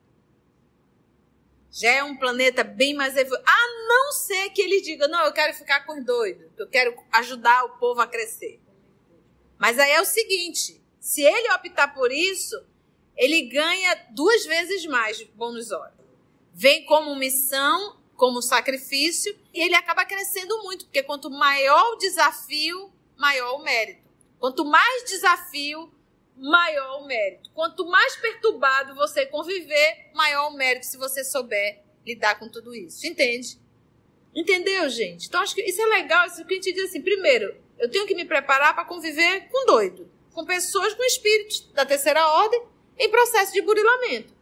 Já 1.71 1.91
é 1.91 2.03
um 2.03 2.17
planeta 2.17 2.61
bem 2.61 2.93
mais 2.93 3.15
evoluído. 3.15 3.49
A 3.49 3.87
não 3.87 4.11
ser 4.11 4.49
que 4.49 4.61
ele 4.61 4.81
diga, 4.81 5.07
não, 5.07 5.23
eu 5.23 5.31
quero 5.31 5.53
ficar 5.53 5.85
com 5.85 5.97
os 5.97 6.05
doidos, 6.05 6.51
eu 6.57 6.67
quero 6.67 6.93
ajudar 7.13 7.63
o 7.63 7.77
povo 7.77 8.01
a 8.01 8.07
crescer. 8.07 8.59
Mas 9.57 9.79
aí 9.79 9.91
é 9.91 10.01
o 10.01 10.05
seguinte, 10.05 10.83
se 11.05 11.21
ele 11.21 11.53
optar 11.53 11.93
por 11.93 12.11
isso, 12.11 12.59
ele 13.15 13.43
ganha 13.43 14.07
duas 14.09 14.43
vezes 14.43 14.87
mais 14.87 15.15
de 15.15 15.25
bônus 15.25 15.71
hora. 15.71 15.93
Vem 16.51 16.83
como 16.85 17.15
missão, 17.15 17.95
como 18.15 18.41
sacrifício, 18.41 19.37
e 19.53 19.61
ele 19.61 19.75
acaba 19.75 20.03
crescendo 20.03 20.63
muito, 20.63 20.85
porque 20.85 21.03
quanto 21.03 21.29
maior 21.29 21.93
o 21.93 21.97
desafio, 21.97 22.91
maior 23.15 23.53
o 23.59 23.63
mérito. 23.63 24.01
Quanto 24.39 24.65
mais 24.65 25.03
desafio, 25.03 25.93
maior 26.35 27.03
o 27.03 27.05
mérito. 27.05 27.51
Quanto 27.51 27.85
mais 27.85 28.15
perturbado 28.15 28.95
você 28.95 29.27
conviver, 29.27 30.09
maior 30.11 30.49
o 30.49 30.55
mérito 30.57 30.87
se 30.87 30.97
você 30.97 31.23
souber 31.23 31.83
lidar 32.03 32.39
com 32.39 32.49
tudo 32.49 32.73
isso. 32.73 33.05
Entende? 33.05 33.59
Entendeu, 34.33 34.89
gente? 34.89 35.27
Então 35.27 35.39
acho 35.39 35.53
que 35.53 35.61
isso 35.61 35.83
é 35.83 35.85
legal, 35.85 36.25
isso 36.25 36.43
que 36.43 36.53
a 36.53 36.55
gente 36.55 36.73
diz 36.73 36.85
assim, 36.85 37.03
primeiro, 37.03 37.55
eu 37.77 37.91
tenho 37.91 38.07
que 38.07 38.15
me 38.15 38.25
preparar 38.25 38.73
para 38.73 38.85
conviver 38.85 39.47
com 39.51 39.67
doido, 39.67 40.14
com 40.35 40.45
pessoas 40.45 40.93
com 40.93 41.03
espíritos 41.03 41.61
da 41.71 41.85
terceira 41.85 42.27
ordem 42.27 42.61
em 42.99 43.09
processo 43.09 43.53
de 43.53 43.61
burilamento. 43.61 44.35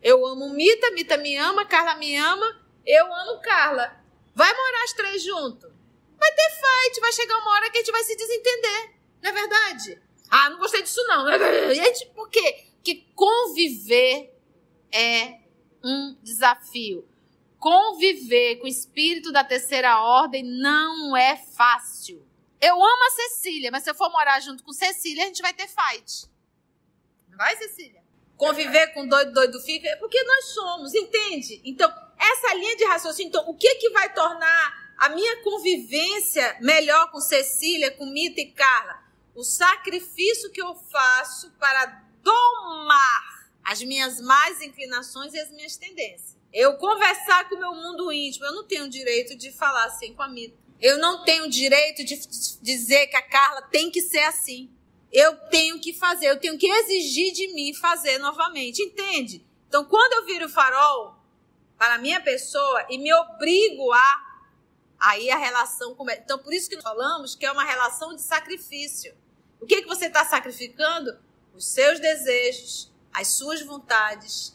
Eu 0.00 0.24
amo 0.24 0.54
Mita, 0.54 0.92
Mita 0.92 1.16
me 1.16 1.36
ama, 1.36 1.66
Carla 1.66 1.96
me 1.96 2.16
ama, 2.16 2.64
eu 2.86 3.04
amo 3.12 3.40
Carla. 3.42 4.00
Vai 4.34 4.50
morar 4.54 4.84
as 4.84 4.92
três 4.92 5.22
juntos? 5.22 5.68
Vai 6.16 6.32
ter 6.32 6.50
fight, 6.50 7.00
vai 7.00 7.12
chegar 7.12 7.36
uma 7.38 7.50
hora 7.50 7.70
que 7.70 7.78
a 7.78 7.80
gente 7.80 7.90
vai 7.90 8.04
se 8.04 8.16
desentender, 8.16 8.94
não 9.20 9.30
é 9.30 9.32
verdade? 9.32 10.02
Ah, 10.30 10.48
não 10.50 10.58
gostei 10.58 10.82
disso 10.82 11.02
não. 11.08 11.26
Gente, 11.74 12.06
por 12.14 12.30
quê? 12.30 12.66
Porque 12.76 13.04
conviver 13.16 14.32
é 14.92 15.40
um 15.82 16.16
desafio. 16.22 17.06
Conviver 17.58 18.56
com 18.56 18.64
o 18.64 18.68
espírito 18.68 19.32
da 19.32 19.42
terceira 19.42 20.00
ordem 20.00 20.44
não 20.44 21.16
é 21.16 21.36
fácil. 21.36 22.24
Eu 22.60 22.74
amo 22.74 23.04
a 23.06 23.10
Cecília, 23.10 23.70
mas 23.70 23.84
se 23.84 23.90
eu 23.90 23.94
for 23.94 24.10
morar 24.10 24.40
junto 24.40 24.62
com 24.62 24.72
Cecília, 24.72 25.24
a 25.24 25.26
gente 25.26 25.42
vai 25.42 25.54
ter 25.54 25.68
fight. 25.68 26.28
Não 27.28 27.38
vai, 27.38 27.56
Cecília? 27.56 28.02
Conviver 28.36 28.88
com 28.88 29.06
doido, 29.06 29.32
doido 29.32 29.60
fica, 29.60 29.88
é 29.88 29.96
porque 29.96 30.22
nós 30.22 30.44
somos, 30.46 30.94
entende? 30.94 31.60
Então, 31.64 31.92
essa 32.18 32.54
linha 32.54 32.76
de 32.76 32.84
raciocínio, 32.84 33.28
então, 33.28 33.48
o 33.48 33.54
que 33.54 33.74
que 33.76 33.90
vai 33.90 34.12
tornar 34.12 34.94
a 34.98 35.08
minha 35.10 35.42
convivência 35.42 36.56
melhor 36.60 37.10
com 37.10 37.20
Cecília, 37.20 37.90
com 37.90 38.06
Mita 38.06 38.40
e 38.40 38.52
Carla? 38.52 39.10
o 39.34 39.44
sacrifício 39.44 40.50
que 40.50 40.60
eu 40.60 40.74
faço 40.74 41.50
para 41.52 42.02
domar 42.22 43.50
as 43.64 43.82
minhas 43.82 44.20
más 44.20 44.60
inclinações 44.60 45.32
e 45.32 45.40
as 45.40 45.50
minhas 45.50 45.76
tendências. 45.76 46.36
Eu 46.52 46.76
conversar 46.76 47.48
com 47.48 47.54
o 47.54 47.58
meu 47.58 47.74
mundo 47.74 48.12
íntimo, 48.12 48.44
eu 48.44 48.54
não 48.54 48.64
tenho 48.64 48.88
direito 48.88 49.36
de 49.36 49.52
falar 49.52 49.84
assim 49.84 50.14
com 50.14 50.22
a 50.22 50.28
Mita. 50.28 50.58
Eu 50.80 50.98
não 50.98 51.24
tenho 51.24 51.48
direito 51.48 52.04
de 52.04 52.16
dizer 52.62 53.06
que 53.08 53.16
a 53.16 53.22
Carla 53.22 53.62
tem 53.62 53.90
que 53.90 54.00
ser 54.00 54.22
assim. 54.24 54.70
Eu 55.12 55.36
tenho 55.48 55.80
que 55.80 55.92
fazer, 55.92 56.26
eu 56.26 56.38
tenho 56.38 56.56
que 56.56 56.66
exigir 56.66 57.32
de 57.32 57.48
mim 57.52 57.74
fazer 57.74 58.18
novamente, 58.18 58.82
entende? 58.82 59.44
Então, 59.68 59.84
quando 59.84 60.12
eu 60.14 60.26
viro 60.26 60.48
farol 60.48 61.16
para 61.76 61.94
a 61.94 61.98
minha 61.98 62.20
pessoa 62.20 62.86
e 62.88 62.98
me 62.98 63.12
obrigo 63.12 63.92
a 63.92 64.30
Aí 65.00 65.30
a 65.30 65.38
relação 65.38 65.94
começa. 65.94 66.20
Então, 66.20 66.38
por 66.38 66.52
isso 66.52 66.68
que 66.68 66.76
nós 66.76 66.84
falamos 66.84 67.34
que 67.34 67.46
é 67.46 67.50
uma 67.50 67.64
relação 67.64 68.14
de 68.14 68.20
sacrifício. 68.20 69.14
O 69.58 69.64
que, 69.64 69.76
é 69.76 69.82
que 69.82 69.88
você 69.88 70.06
está 70.06 70.26
sacrificando? 70.26 71.18
Os 71.54 71.66
seus 71.66 71.98
desejos, 71.98 72.92
as 73.10 73.28
suas 73.28 73.62
vontades, 73.62 74.54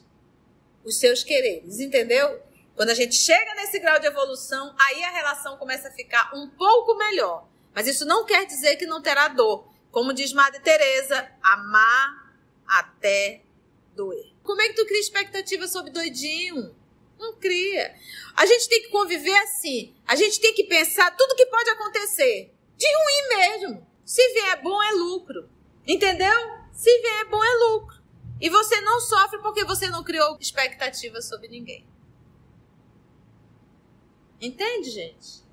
os 0.83 0.99
seus 0.99 1.23
quereres, 1.23 1.79
entendeu? 1.79 2.43
Quando 2.75 2.89
a 2.89 2.93
gente 2.93 3.15
chega 3.15 3.55
nesse 3.55 3.79
grau 3.79 3.99
de 3.99 4.07
evolução, 4.07 4.75
aí 4.77 5.03
a 5.03 5.11
relação 5.11 5.57
começa 5.57 5.87
a 5.87 5.91
ficar 5.91 6.31
um 6.35 6.49
pouco 6.49 6.95
melhor. 6.95 7.47
Mas 7.73 7.87
isso 7.87 8.05
não 8.05 8.25
quer 8.25 8.45
dizer 8.45 8.75
que 8.75 8.85
não 8.85 9.01
terá 9.01 9.29
dor. 9.29 9.67
Como 9.91 10.13
diz 10.13 10.33
Madre 10.33 10.59
Teresa, 10.59 11.29
amar 11.41 12.35
até 12.67 13.41
doer. 13.95 14.33
Como 14.43 14.61
é 14.61 14.67
que 14.67 14.75
tu 14.75 14.85
cria 14.85 14.99
expectativa 14.99 15.67
sobre 15.67 15.91
doidinho? 15.91 16.75
Não 17.17 17.37
cria. 17.37 17.95
A 18.35 18.45
gente 18.45 18.67
tem 18.67 18.81
que 18.81 18.89
conviver 18.89 19.35
assim. 19.37 19.95
A 20.05 20.15
gente 20.15 20.39
tem 20.41 20.53
que 20.53 20.65
pensar 20.65 21.15
tudo 21.15 21.35
que 21.35 21.45
pode 21.45 21.69
acontecer. 21.69 22.53
De 22.77 22.85
ruim 22.85 23.39
mesmo. 23.39 23.87
Se 24.03 24.21
vier 24.33 24.61
bom, 24.61 24.83
é 24.83 24.91
lucro. 24.91 25.49
Entendeu? 25.87 26.57
Se 26.73 26.91
vier 27.01 27.25
bom, 27.29 27.41
é 27.41 27.55
lucro. 27.69 28.03
E 28.41 28.49
você 28.49 28.81
não 28.81 28.99
sofre 28.99 29.39
porque 29.39 29.63
você 29.63 29.87
não 29.87 30.03
criou 30.03 30.37
expectativa 30.41 31.21
sobre 31.21 31.47
ninguém. 31.47 31.87
Entende, 34.41 34.89
gente? 34.89 35.45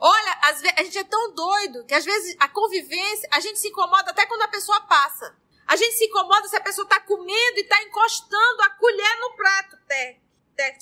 Olha, 0.00 0.38
a 0.42 0.82
gente 0.82 0.98
é 0.98 1.04
tão 1.04 1.34
doido 1.34 1.84
que 1.84 1.94
às 1.94 2.04
vezes 2.04 2.36
a 2.38 2.48
convivência, 2.48 3.28
a 3.32 3.40
gente 3.40 3.58
se 3.58 3.68
incomoda 3.68 4.10
até 4.10 4.24
quando 4.26 4.42
a 4.42 4.48
pessoa 4.48 4.80
passa. 4.82 5.36
A 5.66 5.76
gente 5.76 5.94
se 5.96 6.06
incomoda 6.06 6.48
se 6.48 6.56
a 6.56 6.60
pessoa 6.60 6.84
está 6.84 6.98
comendo 7.00 7.58
e 7.58 7.60
está 7.60 7.82
encostando 7.82 8.62
a 8.62 8.70
colher 8.70 9.20
no 9.20 9.36
prato. 9.36 9.76
Té, 9.86 10.18
té. 10.56 10.78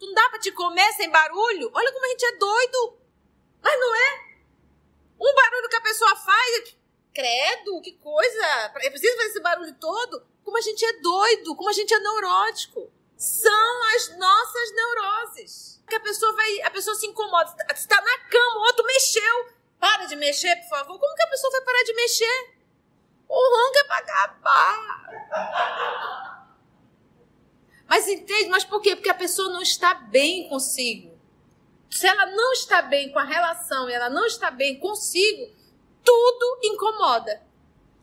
Não 0.00 0.12
dá 0.14 0.28
para 0.30 0.40
te 0.40 0.50
comer 0.50 0.92
sem 0.94 1.10
barulho? 1.10 1.70
Olha 1.72 1.92
como 1.92 2.04
a 2.04 2.08
gente 2.08 2.24
é 2.24 2.36
doido. 2.36 2.98
Mas 3.62 3.78
não 3.78 3.94
é? 3.94 4.28
Um 5.20 5.34
barulho 5.34 5.68
que 5.68 5.76
a 5.76 5.80
pessoa 5.80 6.16
faz, 6.16 6.76
credo, 7.14 7.80
que 7.80 7.92
coisa. 7.92 8.72
É 8.76 8.90
preciso 8.90 9.16
fazer 9.16 9.28
esse 9.28 9.40
barulho 9.40 9.74
todo? 9.74 10.26
Como 10.42 10.56
a 10.56 10.60
gente 10.60 10.84
é 10.84 11.00
doido, 11.00 11.54
como 11.54 11.68
a 11.68 11.72
gente 11.72 11.92
é 11.92 11.98
neurótico. 11.98 12.90
São 13.16 13.84
as 13.94 14.16
nossas 14.16 14.72
neuroses. 14.72 15.27
Que 15.88 15.94
a 15.94 16.00
pessoa 16.00 16.32
vai, 16.34 16.62
a 16.62 16.70
pessoa 16.70 16.94
se 16.94 17.06
incomoda. 17.06 17.54
Está 17.72 18.00
na 18.00 18.18
cama, 18.28 18.56
o 18.56 18.66
outro 18.66 18.84
mexeu. 18.84 19.58
Para 19.78 20.06
de 20.06 20.16
mexer, 20.16 20.56
por 20.56 20.68
favor. 20.68 20.98
Como 20.98 21.14
que 21.14 21.22
a 21.22 21.28
pessoa 21.28 21.52
vai 21.52 21.60
parar 21.62 21.82
de 21.84 21.94
mexer? 21.94 22.54
O 23.28 23.34
ronco 23.34 23.78
é 23.78 23.84
pra 23.84 23.96
acabar. 23.98 25.08
Mas 27.86 28.08
entende? 28.08 28.48
Mas 28.50 28.64
por 28.64 28.82
quê? 28.82 28.96
Porque 28.96 29.08
a 29.08 29.14
pessoa 29.14 29.50
não 29.50 29.62
está 29.62 29.94
bem 29.94 30.48
consigo. 30.48 31.18
Se 31.90 32.06
ela 32.06 32.26
não 32.26 32.52
está 32.52 32.82
bem 32.82 33.10
com 33.10 33.18
a 33.18 33.24
relação 33.24 33.88
e 33.88 33.92
ela 33.92 34.10
não 34.10 34.26
está 34.26 34.50
bem 34.50 34.78
consigo, 34.78 35.50
tudo 36.04 36.58
incomoda. 36.64 37.42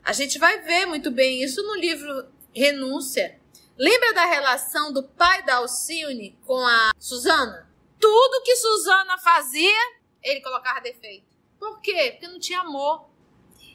A 0.04 0.12
gente 0.12 0.39
vai 0.39 0.62
ver 0.62 0.86
muito 0.86 1.12
bem 1.12 1.44
isso 1.44 1.62
no 1.63 1.75
livro 1.75 2.27
Renúncia. 2.54 3.39
Lembra 3.77 4.13
da 4.13 4.25
relação 4.25 4.94
do 4.94 5.04
pai 5.04 5.44
da 5.44 5.56
Alcione 5.56 6.38
com 6.46 6.65
a 6.65 6.92
Suzana? 6.98 7.64
Tudo 8.00 8.44
que 8.44 8.56
Suzana 8.56 9.18
fazia, 9.18 9.78
ele 10.22 10.42
colocava 10.42 10.82
defeito. 10.82 11.36
Por 11.60 11.80
quê? 11.82 12.12
Porque 12.12 12.28
não 12.28 12.40
tinha 12.40 12.62
amor. 12.62 13.10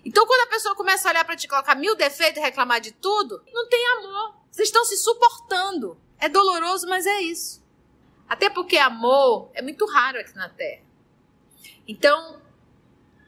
Então, 0.05 0.27
quando 0.27 0.43
a 0.43 0.51
pessoa 0.51 0.75
começa 0.75 1.09
a 1.09 1.11
olhar 1.11 1.25
para 1.25 1.37
te 1.37 1.49
colocar 1.49 1.75
mil 1.75 1.95
defeitos 1.95 2.39
e 2.39 2.45
reclamar 2.45 2.81
de 2.81 2.93
tudo, 2.93 3.43
não 3.53 3.69
tem 3.69 3.87
amor. 3.99 4.35
Vocês 4.51 4.69
estão 4.69 4.85
se 4.85 4.97
suportando. 4.97 6.01
É 6.19 6.29
doloroso, 6.29 6.87
mas 6.89 7.07
é 7.07 7.21
isso. 7.23 7.63
Até 8.29 8.49
porque 8.49 8.77
amor 8.77 9.51
é 9.55 9.63
muito 9.63 9.85
raro 9.87 10.19
aqui 10.21 10.35
na 10.35 10.49
Terra. 10.49 10.83
Então, 11.87 12.41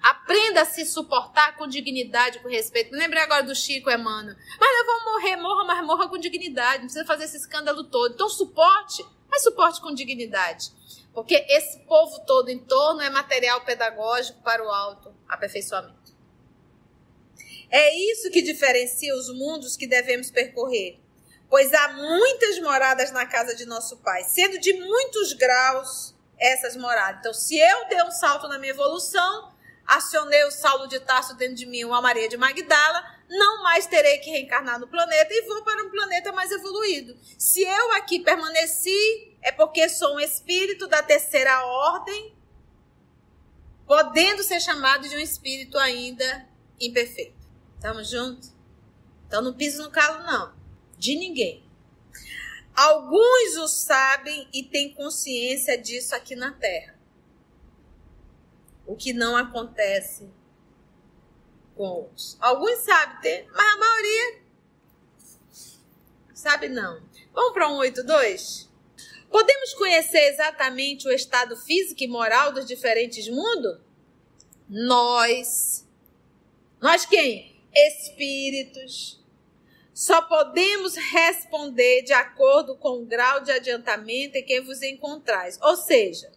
aprenda 0.03 0.63
a 0.63 0.65
se 0.65 0.85
suportar 0.85 1.57
com 1.57 1.67
dignidade, 1.67 2.39
com 2.41 2.49
respeito. 2.49 2.95
Lembrei 2.95 3.23
agora 3.23 3.43
do 3.43 3.55
Chico 3.55 3.91
Emmanuel. 3.91 4.37
Mas 4.61 4.79
eu 4.79 4.87
vou 4.87 5.13
morrer, 5.13 5.37
morra, 5.37 5.65
mas 5.65 5.87
morra 5.87 6.09
com 6.09 6.19
dignidade. 6.19 6.79
Não 6.79 6.85
precisa 6.85 7.05
fazer 7.05 7.25
esse 7.25 7.37
escândalo 7.37 7.85
todo. 7.85 8.15
Então, 8.15 8.29
suporte, 8.29 9.05
mas 9.33 9.43
suporte 9.43 9.81
com 9.81 9.95
dignidade. 9.95 10.71
Porque 11.15 11.35
esse 11.49 11.79
povo 11.87 12.21
todo 12.27 12.51
em 12.51 12.59
torno 12.59 13.01
é 13.01 13.09
material 13.09 13.63
pedagógico 13.63 14.43
para 14.43 14.63
o 14.63 14.69
alto 14.69 15.15
aperfeiçoamento. 15.27 16.15
É 17.71 17.95
isso 18.13 18.31
que 18.31 18.43
diferencia 18.43 19.17
os 19.17 19.35
mundos 19.35 19.75
que 19.75 19.87
devemos 19.87 20.31
percorrer. 20.31 21.01
Pois 21.49 21.73
há 21.73 21.93
muitas 21.95 22.59
moradas 22.61 23.11
na 23.11 23.25
casa 23.25 23.55
de 23.55 23.65
nosso 23.65 23.97
Pai, 23.99 24.23
sendo 24.25 24.59
de 24.59 24.75
muitos 24.75 25.33
graus 25.33 26.15
essas 26.39 26.77
moradas. 26.77 27.21
Então, 27.21 27.33
se 27.33 27.57
eu 27.57 27.89
der 27.89 28.05
um 28.05 28.11
salto 28.11 28.49
na 28.49 28.59
minha 28.59 28.73
evolução, 28.73 29.52
acionei 29.87 30.45
o 30.45 30.51
Saulo 30.51 30.87
de 30.87 31.01
Tarso 31.01 31.35
dentro 31.35 31.57
de 31.57 31.67
mim, 31.67 31.85
uma 31.85 32.01
Maria 32.01 32.29
de 32.29 32.37
Magdala, 32.37 33.05
não 33.29 33.63
mais 33.63 33.87
terei 33.87 34.19
que 34.19 34.31
reencarnar 34.31 34.79
no 34.79 34.87
planeta 34.87 35.33
e 35.33 35.47
vou 35.47 35.63
para 35.63 35.85
um 35.85 35.91
planeta 35.91 36.33
mais 36.33 36.51
evoluído. 36.51 37.17
Se 37.39 37.63
eu 37.63 37.93
aqui 37.93 38.21
permaneci, 38.21 39.37
é 39.41 39.51
porque 39.51 39.89
sou 39.89 40.17
um 40.17 40.21
espírito 40.21 40.87
da 40.87 41.03
terceira 41.03 41.65
ordem, 41.65 42.35
podendo 43.87 44.43
ser 44.43 44.61
chamado 44.61 45.09
de 45.09 45.17
um 45.17 45.21
espírito 45.21 45.79
ainda 45.79 46.49
imperfeito. 46.81 47.43
Tamo 47.81 48.05
junto? 48.05 48.49
Então 49.27 49.43
não 49.43 49.55
piso 49.55 49.83
no 49.83 49.91
calo, 49.91 50.25
não. 50.25 50.55
De 50.99 51.17
ninguém. 51.17 51.65
Alguns 52.75 53.57
o 53.59 53.69
sabem 53.69 54.49
e 54.53 54.63
têm 54.63 54.95
consciência 54.95 55.77
disso 55.77 56.15
aqui 56.15 56.35
na 56.35 56.53
Terra. 56.53 56.99
O 58.93 58.97
que 58.97 59.15
não 59.15 59.35
acontece 59.35 60.29
com 61.75 61.85
outros. 61.85 62.37
Alguns 62.39 62.81
sabem, 62.81 63.49
mas 63.51 63.75
a 63.75 63.77
maioria 63.79 64.43
sabe 66.35 66.69
não. 66.69 67.03
Vamos 67.33 67.55
para 67.55 67.71
um 67.71 67.77
82? 67.77 68.69
Podemos 69.31 69.73
conhecer 69.73 70.29
exatamente 70.29 71.09
o 71.09 71.11
estado 71.11 71.57
físico 71.57 72.05
e 72.05 72.07
moral 72.07 72.53
dos 72.53 72.67
diferentes 72.67 73.27
mundos? 73.31 73.81
Nós. 74.69 75.89
Nós 76.79 77.07
quem? 77.07 77.51
espíritos. 77.75 79.19
Só 79.95 80.21
podemos 80.21 80.97
responder 80.97 82.03
de 82.03 82.13
acordo 82.13 82.77
com 82.77 83.01
o 83.01 83.07
grau 83.07 83.43
de 83.43 83.53
adiantamento 83.53 84.37
em 84.37 84.45
que 84.45 84.61
vos 84.61 84.83
encontrais. 84.83 85.59
Ou 85.63 85.77
seja, 85.79 86.31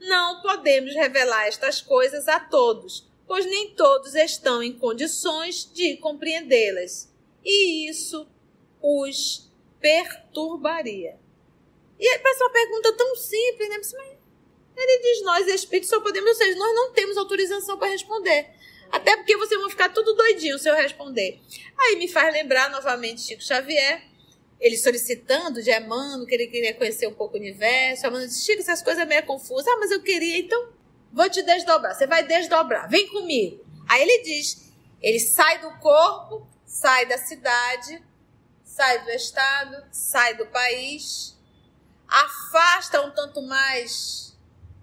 não 0.00 0.42
podemos 0.42 0.94
revelar 0.94 1.46
estas 1.46 1.80
coisas 1.80 2.28
a 2.28 2.40
todos, 2.40 3.08
pois 3.26 3.44
nem 3.46 3.74
todos 3.74 4.14
estão 4.14 4.62
em 4.62 4.72
condições 4.78 5.70
de 5.72 5.96
compreendê-las. 5.96 7.12
E 7.44 7.88
isso 7.88 8.26
os 8.80 9.50
perturbaria. 9.80 11.18
E 11.98 12.18
faz 12.18 12.40
uma 12.40 12.50
pergunta 12.50 12.92
tão 12.96 13.16
simples, 13.16 13.68
né? 13.68 13.76
Mas 13.76 14.84
ele 14.84 14.98
diz: 15.02 15.22
nós 15.22 15.46
espíritos 15.48 15.90
só 15.90 16.00
podemos, 16.00 16.30
ou 16.30 16.36
seja, 16.36 16.56
nós 16.56 16.74
não 16.74 16.92
temos 16.92 17.16
autorização 17.16 17.78
para 17.78 17.90
responder. 17.90 18.50
Até 18.90 19.16
porque 19.16 19.36
vocês 19.36 19.60
vão 19.60 19.68
ficar 19.68 19.92
tudo 19.92 20.14
doidinho 20.14 20.58
se 20.58 20.68
eu 20.68 20.74
responder. 20.74 21.40
Aí 21.78 21.96
me 21.96 22.08
faz 22.08 22.32
lembrar 22.32 22.70
novamente 22.70 23.20
Chico 23.20 23.42
Xavier, 23.42 24.07
ele 24.60 24.76
solicitando 24.76 25.62
de 25.62 25.70
Emmanuel, 25.70 26.26
que 26.26 26.34
ele 26.34 26.46
queria 26.48 26.74
conhecer 26.74 27.06
um 27.06 27.14
pouco 27.14 27.36
o 27.36 27.40
universo. 27.40 28.06
Emmanuel 28.06 28.26
disse, 28.26 28.44
Chico, 28.44 28.60
essas 28.60 28.82
coisas 28.82 29.02
é 29.02 29.06
meio 29.06 29.24
confusas. 29.24 29.66
Ah, 29.68 29.76
mas 29.78 29.90
eu 29.90 30.02
queria, 30.02 30.38
então 30.38 30.72
vou 31.12 31.28
te 31.30 31.42
desdobrar. 31.42 31.94
Você 31.94 32.06
vai 32.06 32.26
desdobrar, 32.26 32.88
vem 32.88 33.08
comigo. 33.08 33.64
Aí 33.88 34.02
ele 34.02 34.22
diz, 34.22 34.72
ele 35.00 35.20
sai 35.20 35.60
do 35.60 35.70
corpo, 35.78 36.46
sai 36.66 37.06
da 37.06 37.16
cidade, 37.18 38.02
sai 38.64 39.04
do 39.04 39.10
estado, 39.10 39.86
sai 39.92 40.36
do 40.36 40.46
país, 40.46 41.36
afasta 42.06 43.00
um 43.00 43.10
tanto 43.10 43.40
mais, 43.42 44.36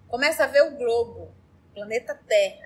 começa 0.08 0.44
a 0.44 0.46
ver 0.46 0.62
o 0.62 0.76
globo, 0.76 1.32
planeta 1.74 2.14
Terra 2.26 2.65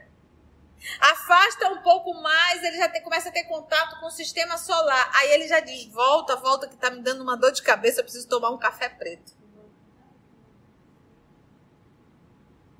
Afasta 0.98 1.68
um 1.68 1.82
pouco 1.82 2.14
mais, 2.14 2.62
ele 2.62 2.76
já 2.76 2.88
tem, 2.88 3.02
começa 3.02 3.28
a 3.28 3.32
ter 3.32 3.44
contato 3.44 4.00
com 4.00 4.06
o 4.06 4.10
sistema 4.10 4.56
solar. 4.56 5.10
Aí 5.14 5.32
ele 5.32 5.46
já 5.46 5.60
diz: 5.60 5.86
volta, 5.86 6.36
volta, 6.36 6.68
que 6.68 6.76
tá 6.76 6.90
me 6.90 7.02
dando 7.02 7.22
uma 7.22 7.36
dor 7.36 7.52
de 7.52 7.62
cabeça, 7.62 8.00
eu 8.00 8.04
preciso 8.04 8.28
tomar 8.28 8.50
um 8.50 8.58
café 8.58 8.88
preto. 8.88 9.32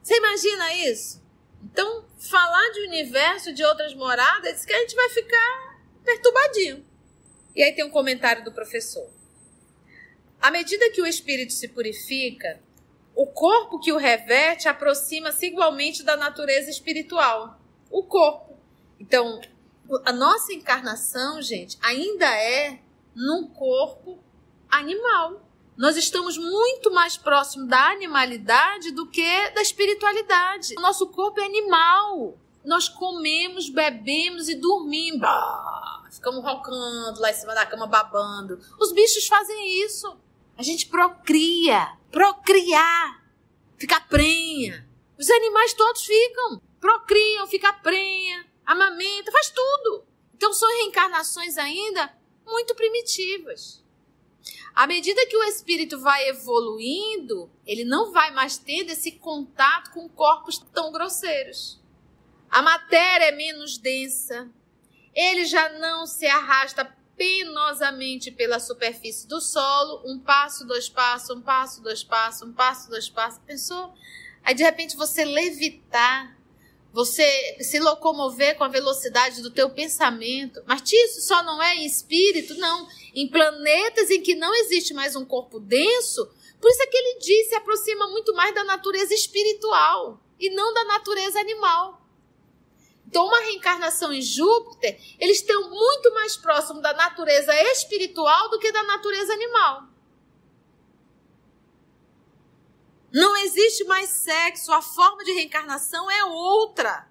Você 0.03 0.17
imagina 0.17 0.75
isso? 0.75 1.23
Então, 1.63 2.09
falar 2.19 2.71
de 2.73 2.81
universo, 2.87 3.53
de 3.53 3.63
outras 3.63 3.95
moradas, 3.95 4.55
diz 4.55 4.65
que 4.65 4.73
a 4.73 4.79
gente 4.79 4.95
vai 4.95 5.09
ficar 5.11 5.81
perturbadinho. 6.03 6.87
E 7.55 7.63
aí 7.63 7.73
tem 7.75 7.85
um 7.85 7.91
comentário 7.91 8.43
do 8.43 8.53
professor. 8.53 9.11
À 10.41 10.51
medida 10.51 10.91
que 10.91 11.03
o 11.03 11.07
espírito 11.07 11.53
se 11.53 11.69
purifica, 11.69 12.63
o 13.15 13.27
corpo 13.27 13.79
que 13.79 13.93
o 13.93 13.99
reverte 13.99 14.69
aproxima-se 14.69 15.47
igualmente 15.47 16.03
da 16.03 16.17
natureza 16.17 16.71
espiritual 16.71 17.60
o 17.91 18.03
corpo. 18.03 18.57
Então, 18.99 19.41
a 20.05 20.13
nossa 20.13 20.53
encarnação, 20.53 21.43
gente, 21.43 21.77
ainda 21.83 22.27
é 22.27 22.81
num 23.15 23.49
corpo 23.49 24.19
animal. 24.71 25.41
Nós 25.77 25.97
estamos 25.97 26.37
muito 26.37 26.91
mais 26.91 27.17
próximo 27.17 27.67
da 27.67 27.91
animalidade 27.91 28.93
do 28.93 29.07
que 29.07 29.51
da 29.51 29.63
espiritualidade. 29.63 30.75
O 30.77 30.81
nosso 30.81 31.07
corpo 31.09 31.41
é 31.41 31.45
animal. 31.45 32.39
Nós 32.65 32.89
comemos, 32.89 33.71
bebemos 33.71 34.49
e 34.49 34.55
dormimos. 34.55 35.21
Bah, 35.21 36.05
ficamos 36.11 36.45
roncando 36.45 37.19
lá 37.21 37.31
em 37.31 37.35
cima 37.35 37.55
da 37.55 37.65
cama 37.65 37.87
babando. 37.87 38.61
Os 38.79 38.93
bichos 38.93 39.27
fazem 39.27 39.83
isso. 39.83 40.15
A 40.57 40.63
gente 40.63 40.87
procria. 40.87 41.97
Procriar. 42.11 43.25
Ficar 43.79 44.07
prenha. 44.07 44.87
Os 45.19 45.31
animais 45.31 45.73
todos 45.73 46.03
ficam 46.03 46.61
procriam, 46.81 47.47
fica 47.47 47.73
prenha, 47.75 48.47
amamenta, 48.65 49.31
faz 49.31 49.51
tudo. 49.51 50.07
Então 50.35 50.53
são 50.53 50.69
reencarnações 50.79 51.59
ainda 51.59 52.13
muito 52.45 52.75
primitivas. 52.75 53.85
À 54.75 54.87
medida 54.87 55.27
que 55.27 55.37
o 55.37 55.45
espírito 55.45 56.01
vai 56.01 56.29
evoluindo, 56.29 57.51
ele 57.67 57.85
não 57.85 58.13
vai 58.13 58.31
mais 58.31 58.57
tendo 58.57 58.91
esse 58.91 59.13
contato 59.13 59.91
com 59.93 60.09
corpos 60.09 60.59
tão 60.59 60.91
grosseiros. 60.91 61.79
A 62.49 62.63
matéria 62.63 63.27
é 63.27 63.33
menos 63.33 63.79
densa, 63.79 64.51
ele 65.15 65.45
já 65.45 65.69
não 65.79 66.07
se 66.07 66.27
arrasta 66.27 66.97
penosamente 67.17 68.31
pela 68.31 68.59
superfície 68.59 69.29
do 69.29 69.41
solo, 69.41 70.03
um 70.07 70.19
passo, 70.19 70.67
dois 70.67 70.89
passos, 70.89 71.31
um 71.37 71.43
passo, 71.43 71.83
dois 71.83 72.03
passos, 72.03 72.49
um 72.49 72.53
passo, 72.53 72.89
dois 72.89 73.11
passos. 73.11 73.41
Pensou? 73.45 73.93
Aí 74.43 74.55
de 74.55 74.63
repente 74.63 74.97
você 74.97 75.25
levitar, 75.25 76.35
você 76.93 77.59
se 77.61 77.79
locomover 77.79 78.57
com 78.57 78.65
a 78.65 78.69
velocidade 78.69 79.43
do 79.43 79.51
teu 79.51 79.71
pensamento. 79.71 80.63
Mas 80.67 80.83
isso 80.93 81.23
só 81.23 81.43
não 81.43 81.63
é 81.63 81.77
em 81.77 81.87
espírito, 81.87 82.55
não. 82.55 82.89
Em 83.15 83.29
planetas 83.29 84.11
em 84.11 84.21
que 84.21 84.35
não 84.35 84.55
existe 84.55 84.93
mais 84.93 85.15
um 85.15 85.25
corpo 85.25 85.61
denso, 85.61 86.29
por 86.61 86.71
isso 86.71 86.83
é 86.83 86.87
que 86.87 86.97
ele 86.97 87.19
diz 87.19 87.49
se 87.49 87.55
aproxima 87.55 88.09
muito 88.09 88.35
mais 88.35 88.55
da 88.55 88.65
natureza 88.65 89.15
espiritual 89.15 90.21
e 90.39 90.51
não 90.51 90.73
da 90.75 90.85
natureza 90.85 91.39
animal. 91.39 92.01
Então, 93.07 93.27
uma 93.27 93.41
reencarnação 93.41 94.13
em 94.13 94.23
Júpiter, 94.23 94.97
eles 95.19 95.39
estão 95.39 95.69
muito 95.69 96.15
mais 96.15 96.37
próximos 96.37 96.81
da 96.81 96.93
natureza 96.93 97.53
espiritual 97.73 98.49
do 98.51 98.59
que 98.59 98.71
da 98.71 98.85
natureza 98.85 99.33
animal. 99.33 99.90
Não 103.13 103.37
existe 103.37 103.85
mais 103.85 104.09
sexo, 104.09 104.73
a 104.73 104.81
forma 104.81 105.25
de 105.25 105.33
reencarnação 105.33 106.11
é 106.11 106.25
outra. 106.25 107.09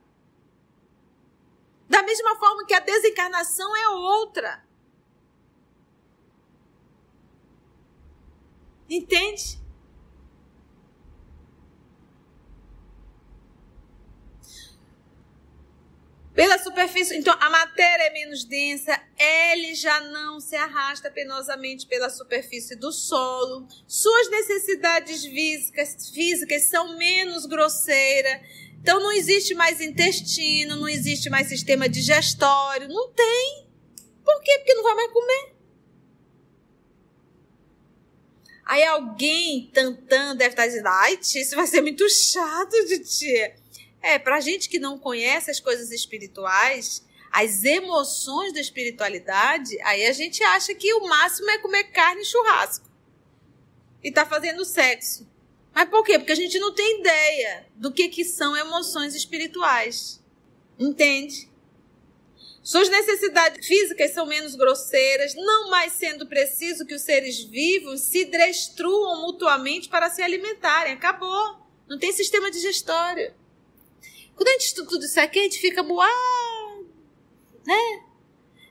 Da 1.90 2.04
mesma 2.04 2.36
forma 2.38 2.66
que 2.66 2.74
a 2.74 2.80
desencarnação 2.80 3.76
é 3.76 3.90
outra. 3.90 4.64
Entende? 8.90 9.59
Pela 16.40 16.58
superfície, 16.58 17.18
então 17.18 17.36
a 17.38 17.50
matéria 17.50 18.04
é 18.04 18.14
menos 18.14 18.46
densa, 18.46 18.98
ele 19.20 19.76
já 19.76 20.00
não 20.00 20.40
se 20.40 20.56
arrasta 20.56 21.12
penosamente 21.12 21.86
pela 21.86 22.10
superfície 22.10 22.78
do 22.78 22.94
solo. 22.94 23.68
Suas 23.86 24.30
necessidades 24.30 25.26
físicas, 25.26 26.10
físicas 26.12 26.62
são 26.62 26.98
menos 26.98 27.46
grosseiras. 27.46 28.40
Então 28.82 29.02
não 29.02 29.12
existe 29.12 29.54
mais 29.54 29.82
intestino, 29.82 30.78
não 30.78 30.88
existe 30.88 31.30
mais 31.30 31.50
sistema 31.50 31.90
digestório, 31.90 32.88
não 32.88 33.12
tem. 33.12 33.68
Por 34.24 34.42
quê? 34.42 34.60
Porque 34.60 34.76
não 34.76 34.84
vai 34.84 34.96
mais 34.96 35.12
comer. 35.12 35.56
Aí 38.66 38.86
alguém 38.86 39.70
tantando 39.74 40.38
deve 40.38 40.52
estar 40.52 40.68
dizendo, 40.68 40.88
ai, 40.88 41.18
tia, 41.18 41.42
isso 41.42 41.58
vai 41.58 41.68
ser 41.68 41.82
muito 41.82 42.10
chato 42.10 42.86
de 42.86 43.00
tia. 43.00 43.56
É, 44.02 44.18
pra 44.18 44.40
gente 44.40 44.70
que 44.70 44.80
não 44.80 44.98
conhece 44.98 45.52
as 45.52 45.60
coisas 45.60 45.92
espirituais, 45.92 47.04
as 47.32 47.64
emoções 47.64 48.54
da 48.54 48.60
espiritualidade, 48.60 49.80
aí 49.82 50.06
a 50.06 50.14
gente 50.14 50.44
acha 50.44 50.74
que 50.74 50.94
o 50.94 51.08
máximo 51.08 51.50
é 51.50 51.58
comer 51.58 51.86
carne 51.86 52.22
e 52.22 52.26
churrasco. 52.26 52.90
E 54.04 54.12
tá 54.12 54.26
fazendo 54.26 54.64
sexo. 54.66 55.28
Mas 55.74 55.90
por 55.90 56.04
quê? 56.04 56.18
Porque 56.18 56.32
a 56.32 56.36
gente 56.36 56.58
não 56.60 56.74
tem 56.74 57.00
ideia 57.00 57.68
do 57.76 57.92
que, 57.92 58.10
que 58.10 58.24
são 58.24 58.56
emoções 58.56 59.14
espirituais. 59.14 60.22
Entende? 60.78 61.50
Suas 62.64 62.90
necessidades 62.90 63.66
físicas 63.66 64.12
são 64.12 64.26
menos 64.26 64.56
grosseiras, 64.56 65.34
não 65.36 65.70
mais 65.70 65.94
sendo 65.94 66.28
preciso 66.28 66.86
que 66.86 66.94
os 66.94 67.02
seres 67.02 67.44
vivos 67.44 68.02
se 68.02 68.26
destruam 68.26 69.22
mutuamente 69.22 69.90
para 69.90 70.10
se 70.10 70.22
alimentarem. 70.22 70.94
Acabou. 70.94 71.58
Não 71.88 71.98
tem 71.98 72.12
sistema 72.12 72.52
digestório. 72.52 73.34
Estuda 74.60 74.90
tudo 74.90 75.06
isso 75.06 75.20
aqui, 75.20 75.40
a 75.40 75.44
gente 75.44 75.60
fica 75.60 75.82
boado, 75.82 76.88
né? 77.66 78.04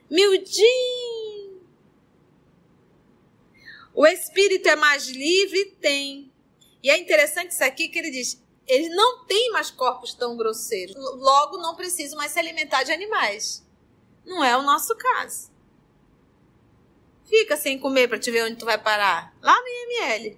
Miudinho. 0.09 1.61
O 3.93 4.05
espírito 4.05 4.69
é 4.69 4.75
mais 4.75 5.07
livre? 5.07 5.75
Tem. 5.81 6.31
E 6.81 6.89
é 6.89 6.97
interessante 6.97 7.51
isso 7.51 7.63
aqui 7.63 7.89
que 7.89 7.99
ele 7.99 8.11
diz: 8.11 8.41
ele 8.67 8.89
não 8.89 9.25
tem 9.25 9.51
mais 9.51 9.71
corpos 9.71 10.13
tão 10.13 10.37
grosseiros. 10.37 10.95
Logo, 10.95 11.57
não 11.57 11.75
precisa 11.75 12.15
mais 12.15 12.31
se 12.31 12.39
alimentar 12.39 12.83
de 12.83 12.91
animais. 12.91 13.65
Não 14.25 14.43
é 14.43 14.55
o 14.55 14.61
nosso 14.61 14.95
caso. 14.95 15.51
Fica 17.25 17.57
sem 17.57 17.77
comer 17.79 18.07
para 18.07 18.19
te 18.19 18.31
ver 18.31 18.43
onde 18.43 18.57
tu 18.57 18.65
vai 18.65 18.77
parar. 18.77 19.35
Lá 19.41 19.59
no 19.59 19.67
IML. 19.67 20.37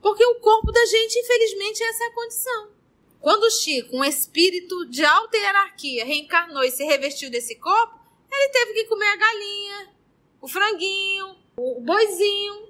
Porque 0.00 0.24
o 0.24 0.36
corpo 0.36 0.70
da 0.70 0.84
gente, 0.86 1.18
infelizmente, 1.18 1.82
essa 1.82 2.04
é 2.04 2.06
a 2.06 2.14
condição. 2.14 2.70
Quando 3.20 3.44
o 3.44 3.50
Chico, 3.50 3.96
um 3.96 4.04
espírito 4.04 4.86
de 4.86 5.04
alta 5.04 5.36
hierarquia, 5.36 6.04
reencarnou 6.04 6.62
e 6.62 6.70
se 6.70 6.84
revestiu 6.84 7.30
desse 7.30 7.56
corpo, 7.56 7.98
ele 8.30 8.48
teve 8.50 8.74
que 8.74 8.84
comer 8.84 9.06
a 9.06 9.16
galinha, 9.16 9.94
o 10.40 10.48
franguinho, 10.48 11.36
o 11.56 11.80
boizinho. 11.80 12.68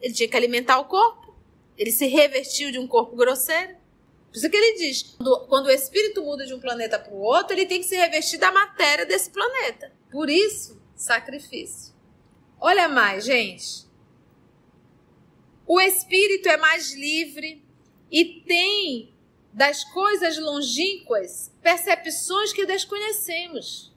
Ele 0.00 0.12
tinha 0.12 0.28
que 0.28 0.36
alimentar 0.36 0.78
o 0.78 0.86
corpo. 0.86 1.34
Ele 1.76 1.92
se 1.92 2.06
revestiu 2.06 2.72
de 2.72 2.78
um 2.78 2.86
corpo 2.86 3.16
grosseiro. 3.16 3.76
Por 4.28 4.38
isso 4.38 4.50
que 4.50 4.56
ele 4.56 4.78
diz: 4.78 5.16
quando 5.48 5.66
o 5.66 5.70
espírito 5.70 6.22
muda 6.22 6.44
de 6.44 6.54
um 6.54 6.60
planeta 6.60 6.98
para 6.98 7.12
o 7.12 7.20
outro, 7.20 7.54
ele 7.54 7.66
tem 7.66 7.80
que 7.80 7.86
se 7.86 7.96
revestir 7.96 8.38
da 8.38 8.50
matéria 8.50 9.06
desse 9.06 9.30
planeta. 9.30 9.92
Por 10.10 10.28
isso, 10.28 10.80
sacrifício. 10.96 11.94
Olha 12.60 12.88
mais, 12.88 13.24
gente. 13.24 13.83
O 15.66 15.80
espírito 15.80 16.48
é 16.48 16.56
mais 16.56 16.92
livre 16.94 17.62
e 18.10 18.42
tem 18.46 19.14
das 19.52 19.84
coisas 19.84 20.38
longínquas 20.38 21.50
percepções 21.62 22.52
que 22.52 22.66
desconhecemos. 22.66 23.92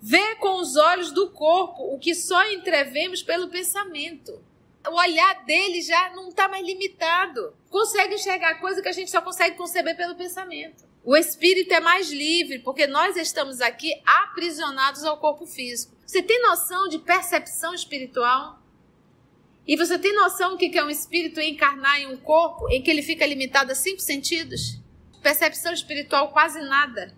Vê 0.00 0.36
com 0.36 0.60
os 0.60 0.76
olhos 0.76 1.12
do 1.12 1.30
corpo 1.30 1.94
o 1.94 1.98
que 1.98 2.14
só 2.14 2.50
entrevemos 2.50 3.22
pelo 3.22 3.48
pensamento. 3.48 4.42
O 4.88 4.94
olhar 4.94 5.44
dele 5.44 5.82
já 5.82 6.10
não 6.14 6.28
está 6.28 6.48
mais 6.48 6.64
limitado. 6.64 7.54
Consegue 7.68 8.14
enxergar 8.14 8.60
coisa 8.60 8.80
que 8.80 8.88
a 8.88 8.92
gente 8.92 9.10
só 9.10 9.20
consegue 9.20 9.56
conceber 9.56 9.96
pelo 9.96 10.14
pensamento. 10.14 10.84
O 11.04 11.16
espírito 11.16 11.72
é 11.72 11.80
mais 11.80 12.10
livre, 12.10 12.58
porque 12.60 12.86
nós 12.86 13.16
estamos 13.16 13.60
aqui 13.60 13.92
aprisionados 14.04 15.04
ao 15.04 15.18
corpo 15.18 15.46
físico. 15.46 15.94
Você 16.06 16.22
tem 16.22 16.40
noção 16.42 16.88
de 16.88 16.98
percepção 16.98 17.74
espiritual? 17.74 18.60
E 19.66 19.76
você 19.76 19.98
tem 19.98 20.14
noção 20.14 20.50
do 20.50 20.58
que 20.58 20.78
é 20.78 20.84
um 20.84 20.90
espírito 20.90 21.40
encarnar 21.40 22.00
em 22.00 22.06
um 22.06 22.16
corpo 22.16 22.70
em 22.70 22.80
que 22.80 22.90
ele 22.90 23.02
fica 23.02 23.26
limitado 23.26 23.72
a 23.72 23.74
cinco 23.74 24.00
sentidos? 24.00 24.80
Percepção 25.22 25.72
espiritual 25.72 26.30
quase 26.30 26.60
nada. 26.60 27.12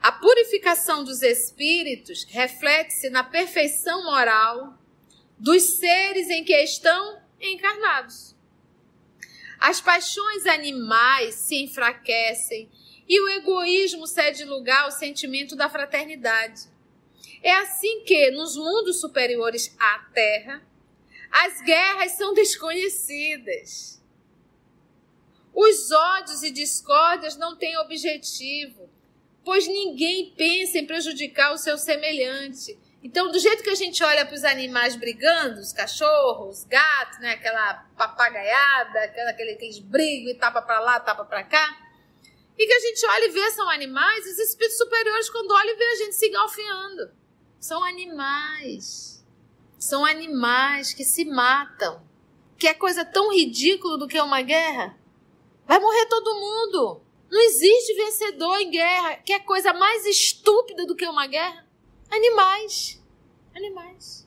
A 0.00 0.12
purificação 0.12 1.02
dos 1.02 1.22
espíritos 1.22 2.24
reflete-se 2.28 3.10
na 3.10 3.24
perfeição 3.24 4.04
moral 4.04 4.78
dos 5.36 5.62
seres 5.78 6.30
em 6.30 6.44
que 6.44 6.54
estão 6.56 7.20
encarnados. 7.40 8.36
As 9.58 9.80
paixões 9.80 10.46
animais 10.46 11.34
se 11.34 11.56
enfraquecem 11.56 12.70
e 13.08 13.20
o 13.20 13.28
egoísmo 13.28 14.06
cede 14.06 14.44
lugar 14.44 14.84
ao 14.84 14.92
sentimento 14.92 15.56
da 15.56 15.68
fraternidade. 15.68 16.62
É 17.42 17.52
assim 17.56 18.04
que, 18.04 18.30
nos 18.30 18.56
mundos 18.56 19.00
superiores 19.00 19.74
à 19.80 19.98
Terra, 20.12 20.67
as 21.30 21.60
guerras 21.62 22.12
são 22.12 22.34
desconhecidas. 22.34 24.02
Os 25.54 25.90
ódios 25.90 26.42
e 26.42 26.50
discórdias 26.50 27.36
não 27.36 27.56
têm 27.56 27.76
objetivo, 27.78 28.88
pois 29.44 29.66
ninguém 29.66 30.32
pensa 30.36 30.78
em 30.78 30.86
prejudicar 30.86 31.52
o 31.52 31.58
seu 31.58 31.76
semelhante. 31.76 32.78
Então, 33.02 33.30
do 33.30 33.38
jeito 33.38 33.62
que 33.62 33.70
a 33.70 33.74
gente 33.74 34.02
olha 34.02 34.26
para 34.26 34.34
os 34.34 34.44
animais 34.44 34.96
brigando, 34.96 35.60
os 35.60 35.72
cachorros, 35.72 36.58
os 36.58 36.64
gatos, 36.64 37.18
né, 37.20 37.32
aquela 37.32 37.74
papagaiada, 37.96 39.00
aquela, 39.00 39.30
aqueles 39.30 39.78
brigos 39.78 40.32
e 40.32 40.34
tapa 40.34 40.60
para 40.60 40.80
lá, 40.80 41.00
tapa 41.00 41.24
para 41.24 41.44
cá, 41.44 41.88
e 42.58 42.66
que 42.66 42.72
a 42.72 42.80
gente 42.80 43.06
olha 43.06 43.24
e 43.26 43.30
vê 43.30 43.50
são 43.52 43.70
animais, 43.70 44.26
os 44.26 44.38
espíritos 44.38 44.78
superiores, 44.78 45.30
quando 45.30 45.52
olham, 45.52 45.76
vê 45.76 45.84
a 45.84 45.96
gente 45.96 46.16
se 46.16 46.28
galfiando. 46.28 47.10
São 47.60 47.84
animais. 47.84 49.17
São 49.78 50.04
animais 50.04 50.92
que 50.92 51.04
se 51.04 51.24
matam. 51.24 52.02
Que 52.58 52.66
é 52.66 52.74
coisa 52.74 53.04
tão 53.04 53.32
ridícula 53.32 53.96
do 53.96 54.08
que 54.08 54.20
uma 54.20 54.42
guerra? 54.42 54.98
Vai 55.66 55.78
morrer 55.78 56.06
todo 56.06 56.34
mundo. 56.34 57.00
Não 57.30 57.40
existe 57.40 57.94
vencedor 57.94 58.58
em 58.58 58.70
guerra. 58.70 59.16
Que 59.16 59.32
é 59.32 59.38
coisa 59.38 59.72
mais 59.72 60.04
estúpida 60.04 60.84
do 60.84 60.96
que 60.96 61.06
uma 61.06 61.26
guerra? 61.26 61.64
Animais. 62.10 63.00
Animais. 63.54 64.26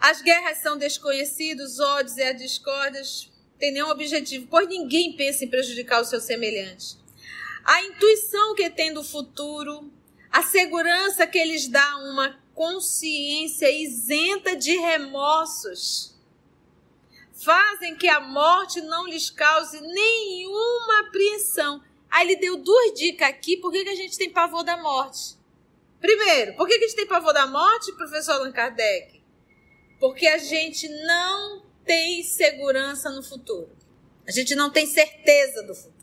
As 0.00 0.20
guerras 0.20 0.58
são 0.58 0.76
desconhecidos, 0.76 1.78
ódios 1.78 2.16
e 2.16 2.22
as 2.22 2.36
discórdias 2.36 3.30
têm 3.58 3.72
nenhum 3.72 3.88
objetivo, 3.88 4.46
pois 4.50 4.68
ninguém 4.68 5.16
pensa 5.16 5.44
em 5.44 5.48
prejudicar 5.48 6.02
o 6.02 6.04
seu 6.04 6.20
semelhante. 6.20 6.98
A 7.64 7.82
intuição 7.84 8.54
que 8.54 8.68
tem 8.68 8.92
do 8.92 9.02
futuro 9.02 9.90
A 10.30 10.42
segurança 10.42 11.28
que 11.28 11.38
eles 11.38 11.68
dá 11.68 11.96
uma 11.98 12.36
consciência 12.54 13.70
isenta 13.70 14.56
de 14.56 14.76
remorsos 14.76 16.14
fazem 17.32 17.96
que 17.96 18.08
a 18.08 18.20
morte 18.20 18.80
não 18.80 19.06
lhes 19.06 19.28
cause 19.28 19.80
nenhuma 19.80 21.00
apreensão. 21.00 21.82
Aí 22.10 22.26
ele 22.26 22.36
deu 22.36 22.56
duas 22.56 22.94
dicas 22.94 23.28
aqui 23.28 23.56
por 23.56 23.72
que, 23.72 23.84
que 23.84 23.90
a 23.90 23.96
gente 23.96 24.16
tem 24.16 24.30
pavor 24.30 24.64
da 24.64 24.76
morte. 24.76 25.36
Primeiro, 26.00 26.54
por 26.54 26.68
que, 26.68 26.78
que 26.78 26.84
a 26.84 26.88
gente 26.88 26.96
tem 26.96 27.06
pavor 27.06 27.32
da 27.32 27.46
morte, 27.46 27.92
professor 27.92 28.32
Allan 28.32 28.52
Kardec? 28.52 29.22
Porque 29.98 30.26
a 30.26 30.38
gente 30.38 30.88
não 30.88 31.64
tem 31.84 32.22
segurança 32.22 33.10
no 33.10 33.22
futuro. 33.22 33.70
A 34.26 34.30
gente 34.30 34.54
não 34.54 34.70
tem 34.70 34.86
certeza 34.86 35.62
do 35.62 35.74
futuro. 35.74 35.94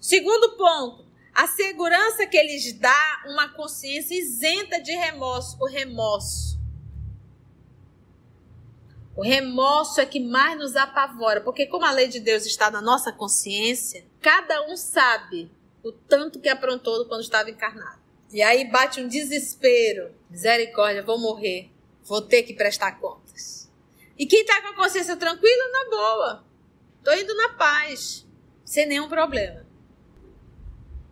Segundo 0.00 0.56
ponto, 0.56 1.06
a 1.34 1.46
segurança 1.46 2.26
que 2.26 2.36
eles 2.36 2.72
dá 2.74 3.22
uma 3.26 3.48
consciência 3.48 4.14
isenta 4.14 4.80
de 4.80 4.92
remorso, 4.92 5.56
o 5.60 5.66
remorso. 5.66 6.60
O 9.16 9.22
remorso 9.22 10.00
é 10.00 10.06
que 10.06 10.20
mais 10.20 10.58
nos 10.58 10.76
apavora, 10.76 11.40
porque 11.40 11.66
como 11.66 11.84
a 11.84 11.90
lei 11.90 12.08
de 12.08 12.20
Deus 12.20 12.44
está 12.44 12.70
na 12.70 12.80
nossa 12.80 13.12
consciência, 13.12 14.04
cada 14.20 14.66
um 14.70 14.76
sabe 14.76 15.50
o 15.82 15.90
tanto 15.90 16.38
que 16.38 16.48
aprontou 16.48 17.06
quando 17.06 17.22
estava 17.22 17.50
encarnado. 17.50 18.00
E 18.30 18.42
aí 18.42 18.70
bate 18.70 19.00
um 19.00 19.08
desespero, 19.08 20.14
misericórdia, 20.30 21.02
vou 21.02 21.18
morrer, 21.18 21.70
vou 22.04 22.22
ter 22.22 22.42
que 22.42 22.54
prestar 22.54 22.92
contas. 23.00 23.70
E 24.18 24.26
quem 24.26 24.42
está 24.42 24.60
com 24.62 24.68
a 24.68 24.76
consciência 24.76 25.16
tranquila, 25.16 25.72
na 25.72 25.90
boa, 25.90 26.44
tô 27.04 27.12
indo 27.12 27.34
na 27.34 27.50
paz, 27.50 28.26
sem 28.64 28.86
nenhum 28.86 29.08
problema 29.08 29.71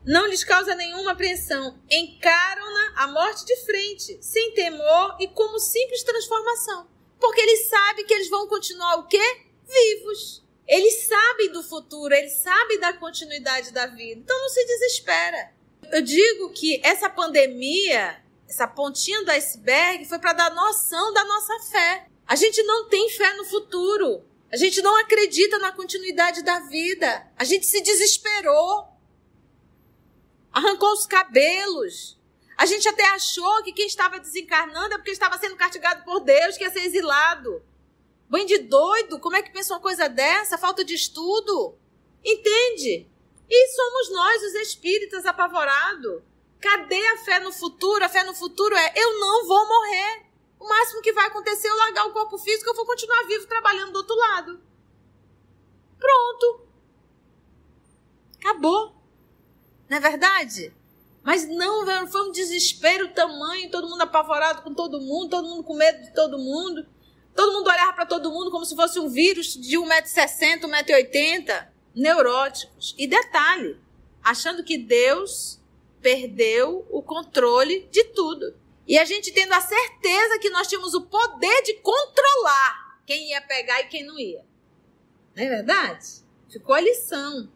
não 0.04 0.26
lhes 0.26 0.42
causa 0.42 0.74
nenhuma 0.74 1.12
apreensão. 1.12 1.78
Encaram-na 1.90 2.92
a 2.96 3.06
morte 3.08 3.44
de 3.44 3.56
frente, 3.64 4.18
sem 4.20 4.52
temor 4.54 5.16
e 5.20 5.28
como 5.28 5.58
simples 5.58 6.02
transformação. 6.02 6.88
Porque 7.18 7.40
eles 7.40 7.68
sabem 7.68 8.06
que 8.06 8.14
eles 8.14 8.30
vão 8.30 8.48
continuar 8.48 8.96
o 8.96 9.06
quê? 9.06 9.42
Vivos. 9.66 10.42
Eles 10.66 11.06
sabem 11.06 11.52
do 11.52 11.62
futuro, 11.62 12.14
eles 12.14 12.32
sabem 12.34 12.78
da 12.78 12.92
continuidade 12.92 13.72
da 13.72 13.86
vida. 13.86 14.20
Então 14.20 14.40
não 14.40 14.48
se 14.48 14.64
desespera. 14.64 15.52
Eu 15.90 16.00
digo 16.00 16.50
que 16.50 16.80
essa 16.84 17.10
pandemia, 17.10 18.22
essa 18.48 18.66
pontinha 18.66 19.24
do 19.24 19.30
iceberg, 19.32 20.04
foi 20.06 20.18
para 20.18 20.32
dar 20.32 20.54
noção 20.54 21.12
da 21.12 21.24
nossa 21.24 21.58
fé. 21.70 22.06
A 22.26 22.36
gente 22.36 22.62
não 22.62 22.88
tem 22.88 23.10
fé 23.10 23.34
no 23.34 23.44
futuro. 23.44 24.24
A 24.52 24.56
gente 24.56 24.80
não 24.80 24.96
acredita 24.96 25.58
na 25.58 25.72
continuidade 25.72 26.42
da 26.42 26.60
vida. 26.60 27.26
A 27.36 27.44
gente 27.44 27.66
se 27.66 27.80
desesperou 27.82 28.89
arrancou 30.52 30.92
os 30.92 31.06
cabelos. 31.06 32.18
A 32.56 32.66
gente 32.66 32.88
até 32.88 33.04
achou 33.10 33.62
que 33.62 33.72
quem 33.72 33.86
estava 33.86 34.18
desencarnando 34.18 34.94
é 34.94 34.98
porque 34.98 35.10
estava 35.10 35.38
sendo 35.38 35.56
castigado 35.56 36.04
por 36.04 36.20
Deus, 36.20 36.56
que 36.56 36.64
ia 36.64 36.70
ser 36.70 36.80
exilado. 36.80 37.62
Bem 38.28 38.46
de 38.46 38.58
doido, 38.58 39.18
como 39.18 39.36
é 39.36 39.42
que 39.42 39.52
pensa 39.52 39.74
uma 39.74 39.80
coisa 39.80 40.08
dessa? 40.08 40.58
Falta 40.58 40.84
de 40.84 40.94
estudo. 40.94 41.76
Entende? 42.24 43.08
E 43.48 43.68
somos 43.68 44.12
nós, 44.12 44.42
os 44.42 44.54
espíritas, 44.54 45.26
apavorados. 45.26 46.22
Cadê 46.60 47.04
a 47.08 47.16
fé 47.18 47.40
no 47.40 47.50
futuro? 47.50 48.04
A 48.04 48.08
fé 48.08 48.22
no 48.22 48.34
futuro 48.34 48.76
é 48.76 48.92
eu 48.94 49.18
não 49.18 49.46
vou 49.46 49.66
morrer. 49.66 50.26
O 50.60 50.68
máximo 50.68 51.00
que 51.00 51.12
vai 51.12 51.26
acontecer 51.26 51.66
é 51.66 51.70
eu 51.70 51.76
largar 51.76 52.06
o 52.06 52.12
corpo 52.12 52.36
físico, 52.36 52.68
eu 52.68 52.74
vou 52.74 52.84
continuar 52.84 53.26
vivo 53.26 53.46
trabalhando 53.46 53.92
do 53.92 53.96
outro 53.96 54.14
lado. 54.14 54.60
Pronto. 55.98 56.68
Acabou. 58.38 58.99
Não 59.90 59.96
é 59.96 60.00
verdade? 60.00 60.72
Mas 61.20 61.48
não, 61.48 62.06
foi 62.06 62.28
um 62.28 62.30
desespero 62.30 63.12
tamanho, 63.12 63.70
todo 63.72 63.88
mundo 63.88 64.02
apavorado 64.02 64.62
com 64.62 64.72
todo 64.72 65.00
mundo, 65.00 65.30
todo 65.30 65.48
mundo 65.48 65.64
com 65.64 65.74
medo 65.74 66.00
de 66.04 66.14
todo 66.14 66.38
mundo. 66.38 66.86
Todo 67.34 67.52
mundo 67.52 67.68
olhava 67.68 67.92
para 67.94 68.06
todo 68.06 68.30
mundo 68.30 68.52
como 68.52 68.64
se 68.64 68.76
fosse 68.76 69.00
um 69.00 69.08
vírus 69.08 69.54
de 69.54 69.76
1,60m, 69.76 70.60
1,80m, 70.60 71.66
neuróticos. 71.92 72.94
E 72.96 73.08
detalhe, 73.08 73.80
achando 74.22 74.62
que 74.62 74.78
Deus 74.78 75.60
perdeu 76.00 76.86
o 76.88 77.02
controle 77.02 77.88
de 77.90 78.04
tudo. 78.04 78.54
E 78.86 78.96
a 78.96 79.04
gente 79.04 79.32
tendo 79.32 79.52
a 79.54 79.60
certeza 79.60 80.38
que 80.38 80.50
nós 80.50 80.68
tínhamos 80.68 80.94
o 80.94 81.02
poder 81.02 81.62
de 81.64 81.74
controlar 81.74 83.00
quem 83.04 83.30
ia 83.30 83.40
pegar 83.42 83.80
e 83.80 83.88
quem 83.88 84.04
não 84.04 84.16
ia. 84.18 84.44
Não 85.34 85.44
é 85.44 85.48
verdade? 85.48 86.06
Ficou 86.48 86.76
a 86.76 86.80
lição. 86.80 87.50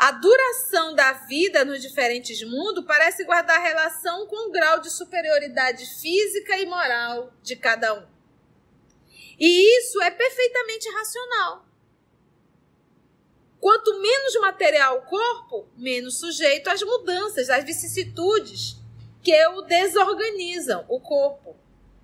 A 0.00 0.12
duração 0.12 0.94
da 0.94 1.12
vida 1.12 1.62
nos 1.62 1.82
diferentes 1.82 2.42
mundos 2.42 2.86
parece 2.86 3.22
guardar 3.22 3.60
relação 3.60 4.26
com 4.26 4.48
o 4.48 4.50
grau 4.50 4.80
de 4.80 4.88
superioridade 4.88 5.84
física 6.00 6.58
e 6.58 6.64
moral 6.64 7.30
de 7.42 7.54
cada 7.54 7.92
um. 7.92 8.06
E 9.38 9.78
isso 9.78 10.00
é 10.00 10.10
perfeitamente 10.10 10.88
racional. 10.88 11.66
Quanto 13.60 14.00
menos 14.00 14.40
material 14.40 15.00
o 15.00 15.02
corpo, 15.02 15.68
menos 15.76 16.18
sujeito 16.18 16.70
às 16.70 16.82
mudanças, 16.82 17.50
às 17.50 17.62
vicissitudes 17.62 18.76
que 19.22 19.46
o 19.48 19.60
desorganizam 19.60 20.82
o 20.88 20.98
corpo. 20.98 21.54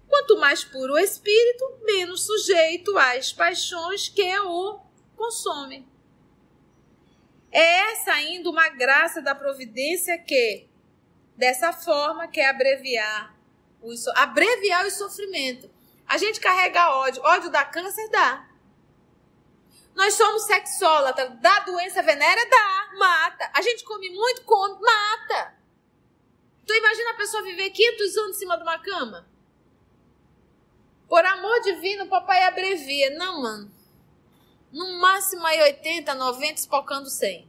Quanto 0.07 0.37
mais 0.37 0.63
puro 0.63 0.93
o 0.93 0.99
espírito, 0.99 1.79
menos 1.81 2.27
sujeito 2.27 2.99
às 2.99 3.33
paixões 3.33 4.11
que 4.11 4.39
o 4.41 4.81
consomem. 5.17 5.96
É 7.51 7.93
essa 7.93 8.13
ainda 8.13 8.51
uma 8.51 8.69
graça 8.69 9.23
da 9.23 9.35
providência 9.35 10.19
que, 10.19 10.69
dessa 11.37 11.73
forma, 11.73 12.29
quer 12.29 12.47
abreviar 12.51 13.35
o, 13.81 13.93
abreviar 14.17 14.85
o 14.87 14.91
sofrimento. 14.91 15.71
A 16.07 16.19
gente 16.19 16.41
carrega 16.41 16.97
ódio. 16.97 17.23
Ódio 17.23 17.51
dá 17.51 17.65
câncer? 17.65 18.09
Dá. 18.11 18.49
Nós 19.95 20.15
somos 20.15 20.43
sexólatras. 20.43 21.41
Dá 21.41 21.61
doença 21.61 22.03
venérea? 22.03 22.49
Dá. 22.49 22.91
Mata. 22.99 23.51
A 23.55 23.63
gente 23.63 23.85
come 23.85 24.11
muito? 24.11 24.43
Come. 24.43 24.79
Mata. 24.81 25.55
Tu 26.67 26.75
imagina 26.75 27.11
a 27.11 27.15
pessoa 27.15 27.43
viver 27.43 27.71
500 27.71 28.17
anos 28.17 28.37
em 28.37 28.39
cima 28.41 28.57
de 28.57 28.63
uma 28.63 28.79
cama? 28.79 29.29
Por 31.09 31.25
amor 31.25 31.61
divino, 31.61 32.05
o 32.05 32.09
papai 32.09 32.43
abrevia. 32.43 33.11
Não, 33.17 33.41
mano. 33.41 33.76
No 34.73 34.99
máximo 35.01 35.47
aí 35.47 35.61
80, 35.63 36.15
90, 36.15 36.55
espocando 36.55 37.09
100. 37.09 37.49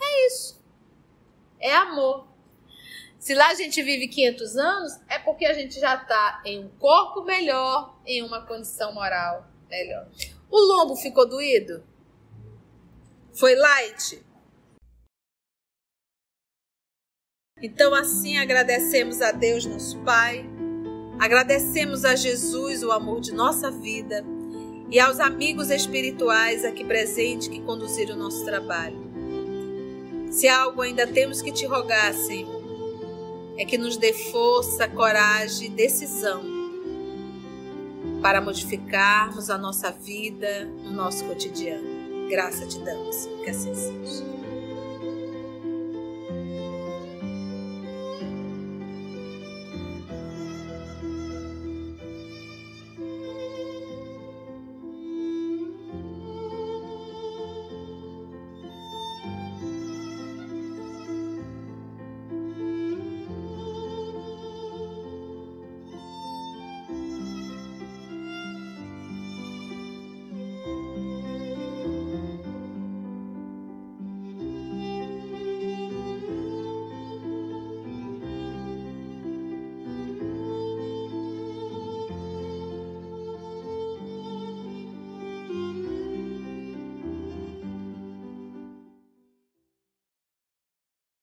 É 0.00 0.26
isso. 0.26 0.62
É 1.60 1.74
amor. 1.74 2.26
Se 3.18 3.34
lá 3.34 3.48
a 3.48 3.54
gente 3.54 3.82
vive 3.82 4.08
500 4.08 4.56
anos, 4.56 5.00
é 5.08 5.18
porque 5.18 5.46
a 5.46 5.54
gente 5.54 5.80
já 5.80 5.94
está 5.94 6.42
em 6.44 6.64
um 6.64 6.68
corpo 6.78 7.22
melhor, 7.22 7.98
em 8.04 8.22
uma 8.22 8.44
condição 8.44 8.92
moral 8.92 9.46
melhor. 9.68 10.06
O 10.50 10.58
lombo 10.60 10.94
ficou 10.94 11.26
doído? 11.26 11.82
Foi 13.32 13.54
light? 13.54 14.22
Então, 17.62 17.94
assim, 17.94 18.36
agradecemos 18.36 19.22
a 19.22 19.32
Deus, 19.32 19.64
nosso 19.64 19.98
Pai, 20.04 20.44
agradecemos 21.18 22.04
a 22.04 22.14
Jesus 22.14 22.82
o 22.82 22.92
amor 22.92 23.20
de 23.20 23.32
nossa 23.32 23.70
vida 23.70 24.22
e 24.90 25.00
aos 25.00 25.20
amigos 25.20 25.70
espirituais 25.70 26.64
aqui 26.64 26.84
presentes 26.84 27.48
que 27.48 27.60
conduziram 27.60 28.14
o 28.14 28.18
nosso 28.18 28.44
trabalho. 28.44 28.98
Se 30.30 30.48
algo 30.48 30.82
ainda 30.82 31.06
temos 31.06 31.40
que 31.40 31.52
te 31.52 31.64
rogar, 31.66 32.12
Senhor, 32.14 32.62
é 33.56 33.64
que 33.64 33.78
nos 33.78 33.96
dê 33.96 34.12
força, 34.12 34.88
coragem 34.88 35.68
e 35.68 35.70
decisão 35.70 36.42
para 38.20 38.40
modificarmos 38.40 39.50
a 39.50 39.58
nossa 39.58 39.90
vida, 39.90 40.68
o 40.86 40.90
nosso 40.90 41.24
cotidiano. 41.24 42.28
Graça 42.28 42.66
te 42.66 42.78
damos, 42.78 43.28
que 43.44 43.50
assim 43.50 43.74
seja. 43.74 44.33